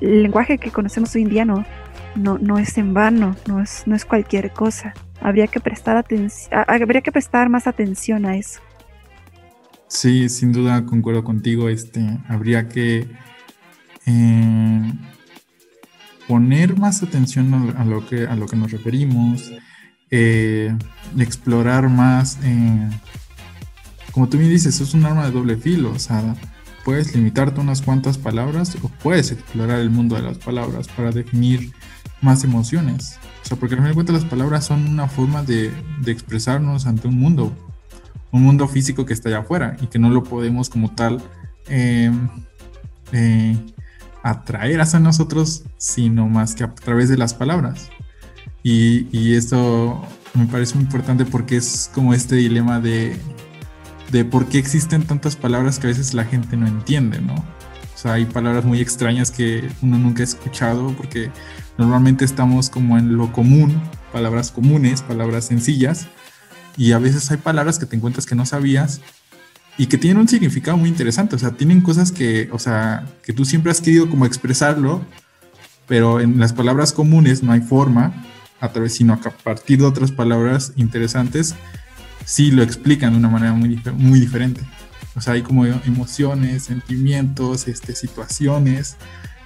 el 0.01 0.23
lenguaje 0.23 0.57
que 0.57 0.71
conocemos 0.71 1.13
hoy 1.15 1.21
en 1.21 1.29
día 1.29 1.45
no, 1.45 1.65
no, 2.15 2.39
no 2.39 2.57
es 2.57 2.77
en 2.79 2.95
vano, 2.95 3.35
no 3.47 3.61
es, 3.61 3.85
no 3.85 3.95
es 3.95 4.05
cualquier 4.05 4.51
cosa. 4.51 4.93
Habría 5.21 5.47
que 5.47 5.59
prestar 5.59 6.03
habría 6.51 7.01
que 7.01 7.11
prestar 7.11 7.49
más 7.49 7.67
atención 7.67 8.25
a 8.25 8.37
eso. 8.37 8.61
Sí, 9.87 10.29
sin 10.29 10.51
duda 10.51 10.85
concuerdo 10.85 11.23
contigo. 11.23 11.69
Este, 11.69 12.01
habría 12.27 12.67
que 12.67 13.07
eh, 14.05 14.93
poner 16.27 16.77
más 16.77 17.03
atención 17.03 17.73
a, 17.77 17.85
lo 17.85 18.05
que 18.05 18.27
a 18.27 18.35
lo 18.35 18.47
que 18.47 18.55
nos 18.55 18.71
referimos, 18.71 19.51
eh, 20.11 20.75
explorar 21.17 21.89
más. 21.89 22.37
Eh, 22.43 22.89
como 24.11 24.27
tú 24.27 24.37
me 24.37 24.47
dices, 24.47 24.79
es 24.81 24.93
un 24.93 25.05
arma 25.05 25.25
de 25.25 25.31
doble 25.31 25.57
filo. 25.57 25.91
O 25.91 25.99
sea, 25.99 26.35
puedes 26.83 27.15
limitarte 27.15 27.61
unas 27.61 27.81
cuantas 27.81 28.17
palabras 28.17 28.77
o 28.81 28.89
puedes 28.89 29.31
explorar 29.31 29.79
el 29.79 29.89
mundo 29.89 30.15
de 30.15 30.21
las 30.23 30.37
palabras 30.37 30.87
para 30.89 31.11
definir 31.11 31.71
más 32.21 32.43
emociones. 32.43 33.19
O 33.43 33.45
sea, 33.47 33.57
porque 33.57 33.75
al 33.75 33.79
final 33.79 33.91
de 33.91 33.95
cuentas 33.95 34.21
las 34.21 34.25
palabras 34.25 34.65
son 34.65 34.87
una 34.87 35.07
forma 35.07 35.43
de, 35.43 35.71
de, 36.01 36.11
expresarnos 36.11 36.85
ante 36.85 37.07
un 37.07 37.17
mundo, 37.19 37.55
un 38.37 38.43
mundo 38.43 38.67
físico 38.67 39.05
que 39.05 39.13
está 39.13 39.29
allá 39.29 39.39
afuera 39.39 39.75
y 39.81 39.87
que 39.87 39.99
no 39.99 40.09
lo 40.09 40.23
podemos 40.23 40.69
como 40.69 40.91
tal 40.95 41.21
eh, 41.67 42.11
eh, 43.11 43.57
atraer 44.23 44.81
hacia 44.81 44.99
nosotros, 44.99 45.63
sino 45.77 46.27
más 46.27 46.55
que 46.55 46.63
a 46.63 46.73
través 46.73 47.09
de 47.09 47.17
las 47.17 47.33
palabras. 47.33 47.89
Y, 48.63 49.07
y 49.11 49.35
esto 49.35 50.05
me 50.33 50.45
parece 50.45 50.75
muy 50.75 50.83
importante 50.83 51.25
porque 51.25 51.57
es 51.57 51.89
como 51.93 52.13
este 52.13 52.35
dilema 52.35 52.79
de, 52.79 53.17
de 54.11 54.25
por 54.25 54.47
qué 54.47 54.57
existen 54.57 55.03
tantas 55.03 55.35
palabras 55.35 55.79
que 55.79 55.87
a 55.87 55.89
veces 55.89 56.13
la 56.13 56.25
gente 56.25 56.57
no 56.57 56.67
entiende, 56.67 57.19
¿no? 57.21 57.35
O 57.35 57.99
sea, 57.99 58.13
hay 58.13 58.25
palabras 58.25 58.63
muy 58.63 58.79
extrañas 58.79 59.31
que 59.31 59.67
uno 59.81 59.97
nunca 59.97 60.21
ha 60.21 60.25
escuchado 60.25 60.93
porque 60.95 61.31
normalmente 61.77 62.25
estamos 62.25 62.69
como 62.69 62.97
en 62.97 63.17
lo 63.17 63.31
común, 63.33 63.81
palabras 64.13 64.51
comunes, 64.51 65.01
palabras 65.01 65.45
sencillas, 65.45 66.07
y 66.77 66.91
a 66.91 66.99
veces 66.99 67.29
hay 67.31 67.37
palabras 67.37 67.79
que 67.79 67.85
te 67.85 67.95
encuentras 67.95 68.25
que 68.25 68.35
no 68.35 68.45
sabías 68.45 69.01
y 69.77 69.87
que 69.87 69.97
tienen 69.97 70.19
un 70.19 70.27
significado 70.27 70.77
muy 70.77 70.89
interesante, 70.89 71.35
o 71.35 71.39
sea, 71.39 71.51
tienen 71.51 71.81
cosas 71.81 72.11
que, 72.11 72.49
o 72.51 72.59
sea, 72.59 73.05
que 73.23 73.33
tú 73.33 73.45
siempre 73.45 73.71
has 73.71 73.81
querido 73.81 74.09
como 74.09 74.25
expresarlo, 74.25 75.03
pero 75.87 76.19
en 76.19 76.39
las 76.39 76.53
palabras 76.53 76.93
comunes 76.93 77.43
no 77.43 77.51
hay 77.51 77.61
forma, 77.61 78.13
a 78.59 78.69
través, 78.69 78.95
sino 78.95 79.13
a 79.13 79.19
partir 79.19 79.79
de 79.79 79.85
otras 79.85 80.11
palabras 80.11 80.73
interesantes, 80.75 81.55
sí 82.25 82.51
lo 82.51 82.63
explican 82.63 83.13
de 83.13 83.19
una 83.19 83.29
manera 83.29 83.53
muy, 83.53 83.81
muy 83.95 84.19
diferente. 84.19 84.61
O 85.15 85.21
sea, 85.21 85.33
hay 85.33 85.41
como 85.41 85.65
emociones, 85.65 86.63
sentimientos, 86.63 87.67
este, 87.67 87.95
situaciones 87.95 88.97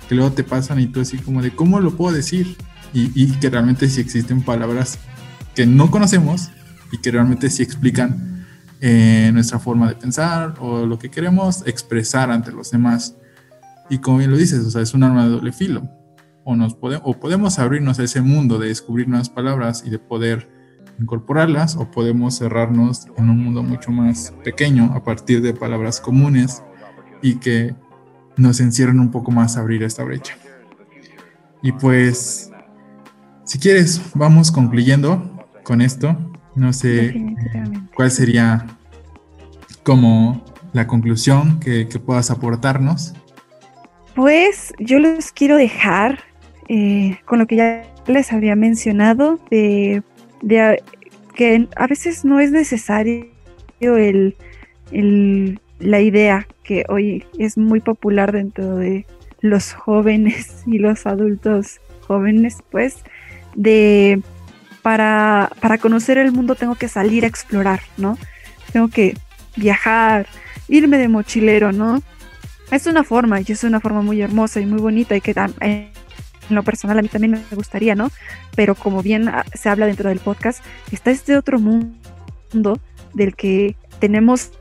que 0.08 0.16
luego 0.16 0.32
te 0.34 0.44
pasan 0.44 0.80
y 0.80 0.88
tú 0.88 1.02
así 1.02 1.18
como 1.18 1.42
de, 1.42 1.52
¿cómo 1.52 1.80
lo 1.80 1.96
puedo 1.96 2.16
decir? 2.16 2.58
Y, 2.94 3.12
y 3.16 3.32
que 3.40 3.50
realmente 3.50 3.90
sí 3.90 4.02
existen 4.02 4.42
palabras 4.42 4.98
que 5.56 5.66
no 5.66 5.92
conocemos 5.92 6.50
y 6.92 6.98
que 7.00 7.12
realmente 7.12 7.50
sí 7.50 7.64
explican 7.64 8.46
eh, 8.82 9.30
nuestra 9.34 9.60
forma 9.60 9.88
de 9.88 9.96
pensar 9.96 10.56
o 10.60 10.86
lo 10.86 10.98
que 10.98 11.10
queremos 11.10 11.66
expresar 11.68 12.32
ante 12.32 12.52
los 12.52 12.72
demás. 12.72 13.16
Y 13.90 14.00
como 14.00 14.18
bien 14.18 14.32
lo 14.32 14.38
dices, 14.38 14.66
o 14.66 14.72
sea, 14.72 14.82
es 14.82 14.94
un 14.94 15.04
arma 15.04 15.26
de 15.26 15.30
doble 15.30 15.52
filo. 15.52 15.88
O, 16.44 16.56
nos 16.56 16.74
pode 16.74 17.00
o 17.04 17.20
podemos 17.20 17.60
abrirnos 17.60 18.00
a 18.00 18.04
ese 18.04 18.22
mundo 18.22 18.58
de 18.58 18.70
descubrir 18.70 19.08
nuevas 19.08 19.30
palabras 19.30 19.84
y 19.86 19.92
de 19.92 20.00
poder 20.00 20.50
incorporarlas, 21.00 21.76
o 21.76 21.90
podemos 21.90 22.38
cerrarnos 22.38 23.08
en 23.18 23.30
un 23.30 23.44
mundo 23.44 23.64
mucho 23.64 23.92
más 23.92 24.34
pequeño 24.44 24.94
a 24.96 25.04
partir 25.04 25.42
de 25.42 25.54
palabras 25.54 26.00
comunes 26.00 26.64
y 27.22 27.36
que 27.36 27.76
nos 28.38 28.60
encierran 28.60 29.00
un 29.00 29.12
poco 29.12 29.32
más 29.32 29.58
a 29.58 29.62
abrir 29.62 29.84
esta 29.84 30.04
brecha. 30.04 30.36
Y 31.62 31.72
pues, 31.72 32.52
si 33.46 33.60
quieres, 33.60 34.02
vamos 34.16 34.52
concluyendo 34.52 35.46
con 35.64 35.82
esto. 35.82 36.31
No 36.56 36.74
sé 36.74 37.16
cuál 37.96 38.12
sería 38.12 38.66
como 39.84 40.44
la 40.74 40.88
conclusión 40.88 41.60
que, 41.60 41.88
que, 41.88 42.00
puedas 42.00 42.32
aportarnos. 42.32 43.14
Pues 44.16 44.74
yo 44.80 45.00
les 45.00 45.32
quiero 45.32 45.56
dejar 45.56 46.20
eh, 46.68 47.18
con 47.26 47.40
lo 47.40 47.48
que 47.48 47.56
ya 47.58 47.84
les 48.08 48.32
había 48.32 48.56
mencionado, 48.56 49.40
de, 49.50 50.04
de 50.42 50.82
que 51.36 51.68
a 51.76 51.88
veces 51.88 52.26
no 52.26 52.40
es 52.40 52.52
necesario 52.52 53.26
el, 53.82 54.36
el, 54.92 55.60
la 55.80 56.02
idea 56.02 56.48
que 56.64 56.86
hoy 56.90 57.26
es 57.38 57.58
muy 57.58 57.80
popular 57.80 58.32
dentro 58.32 58.78
de 58.78 59.06
los 59.42 59.74
jóvenes 59.74 60.64
y 60.68 60.78
los 60.78 61.06
adultos 61.06 61.82
jóvenes, 62.08 62.58
pues, 62.70 63.04
de 63.56 64.22
para, 64.82 65.52
para 65.60 65.78
conocer 65.78 66.18
el 66.18 66.32
mundo 66.32 66.56
tengo 66.56 66.76
que 66.76 66.88
salir 66.88 67.24
a 67.24 67.28
explorar, 67.28 67.82
¿no? 67.98 68.18
Tengo 68.72 68.88
que 68.88 69.18
viajar, 69.56 70.28
irme 70.68 70.98
de 70.98 71.08
mochilero, 71.08 71.72
¿no? 71.72 72.02
Es 72.72 72.88
una 72.88 73.04
forma, 73.04 73.42
y 73.42 73.46
es 73.48 73.64
una 73.64 73.80
forma 73.80 74.02
muy 74.02 74.22
hermosa 74.22 74.62
y 74.62 74.66
muy 74.66 74.80
bonita 74.80 75.16
y 75.16 75.22
que 75.22 75.36
lo 76.50 76.64
personal 76.64 77.00
a 77.00 77.02
mí 77.02 77.10
también 77.10 77.32
me 77.32 77.56
gustaría, 77.56 77.96
¿no? 77.96 78.12
Pero 78.56 78.76
como 78.76 79.04
bien 79.04 79.28
ah, 79.28 79.46
se 79.54 79.70
habla 79.70 79.86
dentro 79.86 80.10
del 80.10 80.20
podcast, 80.20 80.64
está 80.92 81.12
este 81.12 81.36
otro 81.38 81.60
mundo 81.60 82.80
del 83.14 83.36
que 83.36 83.76
tenemos, 84.00 84.52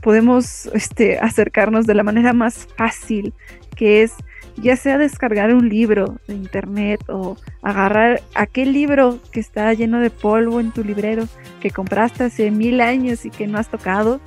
podemos 0.00 0.66
este, 0.74 1.18
acercarnos 1.18 1.86
de 1.86 1.94
la 1.94 2.02
manera 2.02 2.32
más 2.32 2.66
fácil, 2.76 3.34
que 3.76 4.02
es 4.02 4.14
ya 4.56 4.76
sea 4.76 4.98
descargar 4.98 5.54
un 5.54 5.68
libro 5.68 6.18
de 6.26 6.34
internet 6.34 7.00
o 7.08 7.36
agarrar 7.62 8.22
aquel 8.34 8.72
libro 8.72 9.18
que 9.30 9.40
está 9.40 9.72
lleno 9.72 10.00
de 10.00 10.10
polvo 10.10 10.60
en 10.60 10.72
tu 10.72 10.84
librero 10.84 11.26
que 11.60 11.70
compraste 11.70 12.24
hace 12.24 12.50
mil 12.50 12.80
años 12.80 13.24
y 13.24 13.30
que 13.30 13.46
no 13.46 13.58
has 13.58 13.68
tocado, 13.68 14.20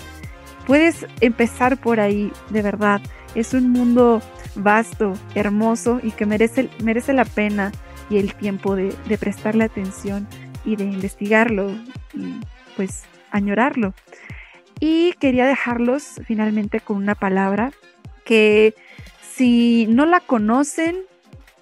puedes 0.65 1.05
empezar 1.21 1.77
por 1.77 1.99
ahí, 1.99 2.31
de 2.49 2.61
verdad. 2.61 3.01
Es 3.35 3.53
un 3.53 3.69
mundo 3.69 4.21
vasto, 4.55 5.13
hermoso 5.35 5.99
y 6.01 6.11
que 6.11 6.25
merece, 6.25 6.69
merece 6.81 7.13
la 7.13 7.25
pena 7.25 7.71
y 8.09 8.17
el 8.17 8.33
tiempo 8.33 8.75
de, 8.75 8.95
de 9.07 9.17
prestarle 9.17 9.65
atención 9.65 10.27
y 10.63 10.75
de 10.75 10.85
investigarlo 10.85 11.71
y 12.13 12.39
pues 12.75 13.03
añorarlo. 13.31 13.93
Y 14.79 15.13
quería 15.13 15.45
dejarlos 15.45 16.21
finalmente 16.25 16.79
con 16.79 16.97
una 16.97 17.15
palabra 17.15 17.71
que 18.25 18.73
si 19.35 19.85
no 19.87 20.05
la 20.05 20.21
conocen, 20.21 20.95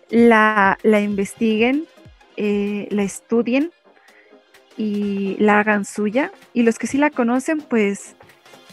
la, 0.09 0.77
investiguen, 0.83 1.85
eh, 2.37 2.87
la 2.91 3.01
estudien 3.03 3.71
y 4.77 5.35
la 5.39 5.59
hagan 5.59 5.83
suya. 5.83 6.31
Y 6.53 6.61
los 6.61 6.77
que 6.77 6.85
sí 6.85 6.99
la 6.99 7.09
conocen, 7.09 7.61
pues 7.61 8.15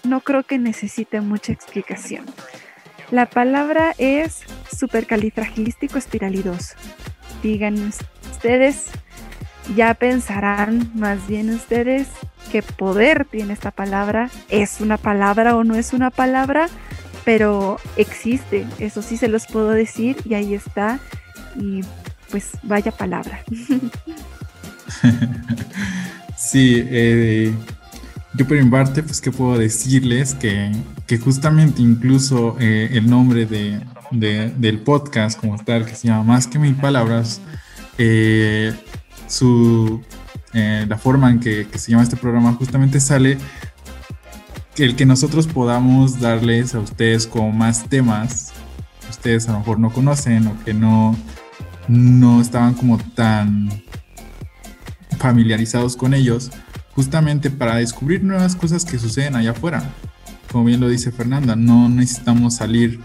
no 0.04 0.20
creo 0.20 0.42
que 0.42 0.58
necesite 0.58 1.20
mucha 1.22 1.52
explicación. 1.52 2.26
La 3.10 3.26
palabra 3.26 3.94
es 3.96 4.42
supercalifragilístico 4.70 5.96
espiralidoso. 5.96 6.74
Digan 7.42 7.74
ustedes, 8.30 8.90
ya 9.74 9.94
pensarán 9.94 10.92
más 10.94 11.26
bien 11.26 11.48
ustedes 11.50 12.08
qué 12.52 12.62
poder 12.62 13.24
tiene 13.24 13.54
esta 13.54 13.70
palabra. 13.70 14.30
¿Es 14.50 14.80
una 14.80 14.98
palabra 14.98 15.56
o 15.56 15.64
no 15.64 15.74
es 15.74 15.94
una 15.94 16.10
palabra? 16.10 16.68
Pero 17.24 17.78
existe, 17.96 18.66
eso 18.78 19.02
sí 19.02 19.16
se 19.16 19.28
los 19.28 19.46
puedo 19.46 19.70
decir 19.70 20.16
y 20.24 20.34
ahí 20.34 20.54
está 20.54 21.00
y 21.56 21.82
pues 22.30 22.50
vaya 22.62 22.92
palabra. 22.92 23.42
sí, 26.36 26.84
eh, 26.86 27.54
yo 28.34 28.46
por 28.46 28.62
mi 28.62 28.70
parte, 28.70 29.02
pues 29.02 29.20
que 29.20 29.30
puedo 29.30 29.58
decirles 29.58 30.34
que, 30.34 30.72
justamente 31.18 31.82
incluso 31.82 32.56
eh, 32.60 32.90
el 32.92 33.10
nombre 33.10 33.46
de, 33.46 33.80
del 34.10 34.78
podcast 34.80 35.38
como 35.38 35.58
tal, 35.58 35.84
que 35.84 35.94
se 35.94 36.08
llama 36.08 36.24
Más 36.24 36.46
que 36.46 36.58
mil 36.58 36.76
palabras, 36.76 37.40
eh, 37.98 38.72
su, 39.26 40.02
la 40.52 40.98
forma 40.98 41.30
en 41.30 41.40
que, 41.40 41.66
que 41.66 41.78
se 41.78 41.90
llama 41.90 42.04
este 42.04 42.16
programa 42.16 42.52
justamente 42.54 43.00
sale 43.00 43.38
el 44.82 44.96
que 44.96 45.04
nosotros 45.04 45.46
podamos 45.46 46.20
darles 46.20 46.74
a 46.74 46.80
ustedes 46.80 47.26
como 47.26 47.52
más 47.52 47.88
temas 47.88 48.52
que 49.00 49.10
ustedes 49.10 49.48
a 49.48 49.52
lo 49.52 49.58
mejor 49.58 49.78
no 49.78 49.92
conocen 49.92 50.46
o 50.46 50.64
que 50.64 50.72
no, 50.72 51.16
no 51.88 52.40
estaban 52.40 52.74
como 52.74 52.98
tan 52.98 53.68
familiarizados 55.18 55.96
con 55.96 56.14
ellos, 56.14 56.50
justamente 56.94 57.50
para 57.50 57.76
descubrir 57.76 58.24
nuevas 58.24 58.56
cosas 58.56 58.84
que 58.84 58.98
suceden 58.98 59.36
allá 59.36 59.50
afuera. 59.50 59.82
Como 60.50 60.64
bien 60.64 60.80
lo 60.80 60.88
dice 60.88 61.12
Fernanda, 61.12 61.56
no 61.56 61.88
necesitamos 61.88 62.56
salir, 62.56 63.00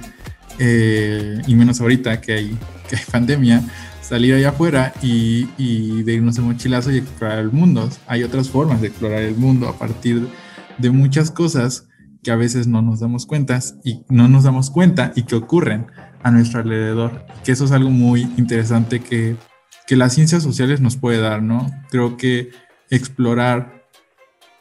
eh, 0.60 1.42
y 1.46 1.56
menos 1.56 1.82
ahorita 1.82 2.22
que 2.22 2.34
hay, 2.34 2.58
que 2.90 2.96
hay 2.96 3.04
pandemia, 3.12 3.62
salir 4.02 4.36
allá 4.36 4.50
afuera 4.50 4.94
y, 5.02 5.50
y 5.58 6.04
de 6.04 6.14
irnos 6.14 6.36
de 6.36 6.42
mochilazo 6.42 6.92
y 6.92 6.98
explorar 6.98 7.40
el 7.40 7.52
mundo. 7.52 7.90
Hay 8.08 8.24
otras 8.24 8.50
formas 8.50 8.80
de 8.80 8.88
explorar 8.88 9.22
el 9.24 9.36
mundo 9.36 9.68
a 9.68 9.78
partir 9.78 10.22
de 10.22 10.45
de 10.78 10.92
muchas 10.92 11.32
cosas 11.32 11.88
que 12.24 12.32
a 12.32 12.36
veces 12.36 12.68
no 12.68 12.82
nos 12.82 13.00
damos 13.00 13.26
cuenta 13.26 13.60
y 13.84 14.04
no 14.10 14.28
nos 14.28 14.44
damos 14.44 14.72
cuenta 14.72 15.12
y 15.16 15.24
que 15.24 15.36
ocurren 15.36 15.88
a 16.24 16.32
nuestro 16.32 16.60
alrededor. 16.60 17.26
Que 17.44 17.52
eso 17.52 17.66
es 17.66 17.72
algo 17.72 17.92
muy 17.92 18.22
interesante 18.38 19.00
que, 19.00 19.38
que 19.86 19.96
las 19.96 20.14
ciencias 20.14 20.42
sociales 20.42 20.82
nos 20.82 20.98
puede 20.98 21.20
dar, 21.20 21.44
¿no? 21.44 21.72
Creo 21.92 22.18
que 22.18 22.50
explorar 22.90 23.86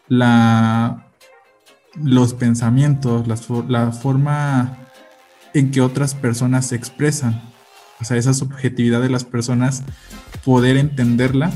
la, 0.08 1.10
los 2.02 2.34
pensamientos, 2.34 3.26
la, 3.26 3.36
la 3.68 3.92
forma 3.92 4.78
en 5.54 5.70
que 5.70 5.80
otras 5.80 6.14
personas 6.14 6.66
se 6.66 6.76
expresan, 6.76 7.40
o 8.00 8.04
sea, 8.04 8.16
esa 8.16 8.34
subjetividad 8.34 9.00
de 9.00 9.08
las 9.08 9.24
personas, 9.24 9.84
poder 10.44 10.76
entenderla 10.76 11.50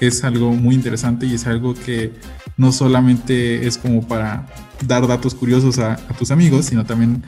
es 0.00 0.24
algo 0.24 0.50
muy 0.52 0.74
interesante 0.74 1.26
y 1.26 1.34
es 1.34 1.46
algo 1.46 1.74
que 1.74 2.12
no 2.56 2.72
solamente 2.72 3.66
es 3.66 3.78
como 3.78 4.06
para 4.06 4.46
dar 4.86 5.06
datos 5.06 5.34
curiosos 5.34 5.78
a, 5.78 5.96
tus 6.18 6.30
amigos, 6.30 6.66
sino 6.66 6.84
también 6.84 7.22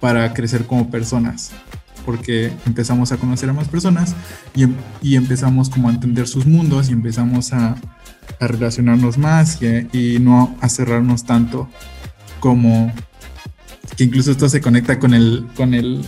para 0.00 0.32
crecer 0.34 0.66
como 0.66 0.90
personas, 0.90 1.50
porque 2.04 2.52
empezamos 2.66 3.12
a 3.12 3.16
conocer 3.16 3.50
a 3.50 3.52
más 3.52 3.68
personas 3.68 4.14
y, 4.54 4.64
em, 4.64 4.74
empezamos 5.02 5.68
como 5.68 5.88
a 5.88 5.92
entender 5.92 6.28
sus 6.28 6.46
mundos 6.46 6.88
y 6.88 6.92
empezamos 6.92 7.52
a, 7.52 7.76
relacionarnos 8.40 9.18
más 9.18 9.58
y, 9.62 10.18
no 10.20 10.56
a 10.60 10.68
cerrarnos 10.68 11.24
tanto 11.24 11.68
como 12.40 12.92
que 13.96 14.04
incluso 14.04 14.30
esto 14.30 14.48
se 14.48 14.60
conecta 14.60 15.00
con 15.00 15.14
el 15.14 15.48
con 15.56 15.72
el 15.74 16.04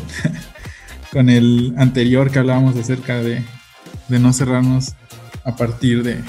con 1.13 1.29
el 1.31 1.75
anterior 1.77 2.31
que 2.31 2.39
hablábamos 2.39 2.77
acerca 2.77 3.17
de, 3.17 3.43
de 4.09 4.19
no 4.21 4.33
cerrarnos 4.33 4.95
a 5.45 5.57
partir 5.57 6.05
de, 6.05 6.23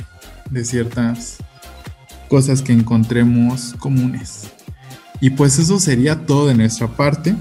de 0.49 0.65
ciertas 0.65 1.37
cosas 2.31 2.61
que 2.61 2.71
encontremos 2.71 3.75
comunes. 3.77 4.49
Y 5.19 5.31
pues 5.31 5.59
eso 5.59 5.81
sería 5.81 6.25
todo 6.25 6.47
de 6.47 6.55
nuestra 6.55 6.87
parte. 6.87 7.35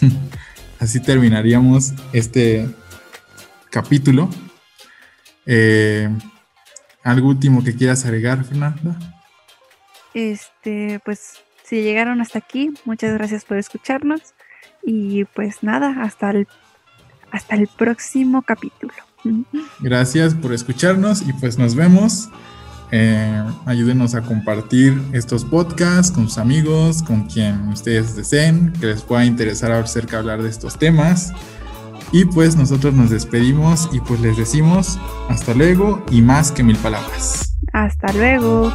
Así 0.78 1.00
terminaríamos 1.00 1.92
este 2.12 2.70
capítulo. 3.68 4.30
Eh, 5.44 6.08
¿Algo 7.02 7.30
último 7.30 7.64
que 7.64 7.74
quieras 7.74 8.04
agregar, 8.04 8.44
Fernanda? 8.44 8.96
Este, 10.14 11.00
pues 11.04 11.42
si 11.64 11.82
llegaron 11.82 12.20
hasta 12.20 12.38
aquí, 12.38 12.72
muchas 12.84 13.14
gracias 13.14 13.44
por 13.44 13.56
escucharnos. 13.56 14.34
Y 14.84 15.24
pues 15.24 15.64
nada, 15.64 15.96
hasta 16.00 16.30
el, 16.30 16.46
hasta 17.32 17.56
el 17.56 17.66
próximo 17.66 18.42
capítulo. 18.42 18.94
Gracias 19.80 20.32
por 20.34 20.52
escucharnos 20.52 21.22
y 21.22 21.32
pues 21.32 21.58
nos 21.58 21.74
vemos. 21.74 22.28
Eh, 22.94 23.42
ayúdenos 23.64 24.14
a 24.14 24.20
compartir 24.20 25.00
estos 25.14 25.46
podcasts 25.46 26.12
con 26.12 26.28
sus 26.28 26.36
amigos, 26.36 27.02
con 27.02 27.22
quien 27.24 27.68
ustedes 27.68 28.14
deseen, 28.14 28.70
que 28.78 28.86
les 28.86 29.00
pueda 29.00 29.24
interesar 29.24 29.72
acerca 29.72 30.16
de 30.16 30.20
hablar 30.20 30.42
de 30.42 30.50
estos 30.50 30.78
temas. 30.78 31.32
Y 32.12 32.26
pues 32.26 32.54
nosotros 32.54 32.92
nos 32.92 33.08
despedimos 33.08 33.88
y 33.92 34.00
pues 34.00 34.20
les 34.20 34.36
decimos 34.36 34.98
hasta 35.30 35.54
luego 35.54 36.04
y 36.10 36.20
más 36.20 36.52
que 36.52 36.62
mil 36.62 36.76
palabras. 36.76 37.56
Hasta 37.72 38.12
luego. 38.12 38.70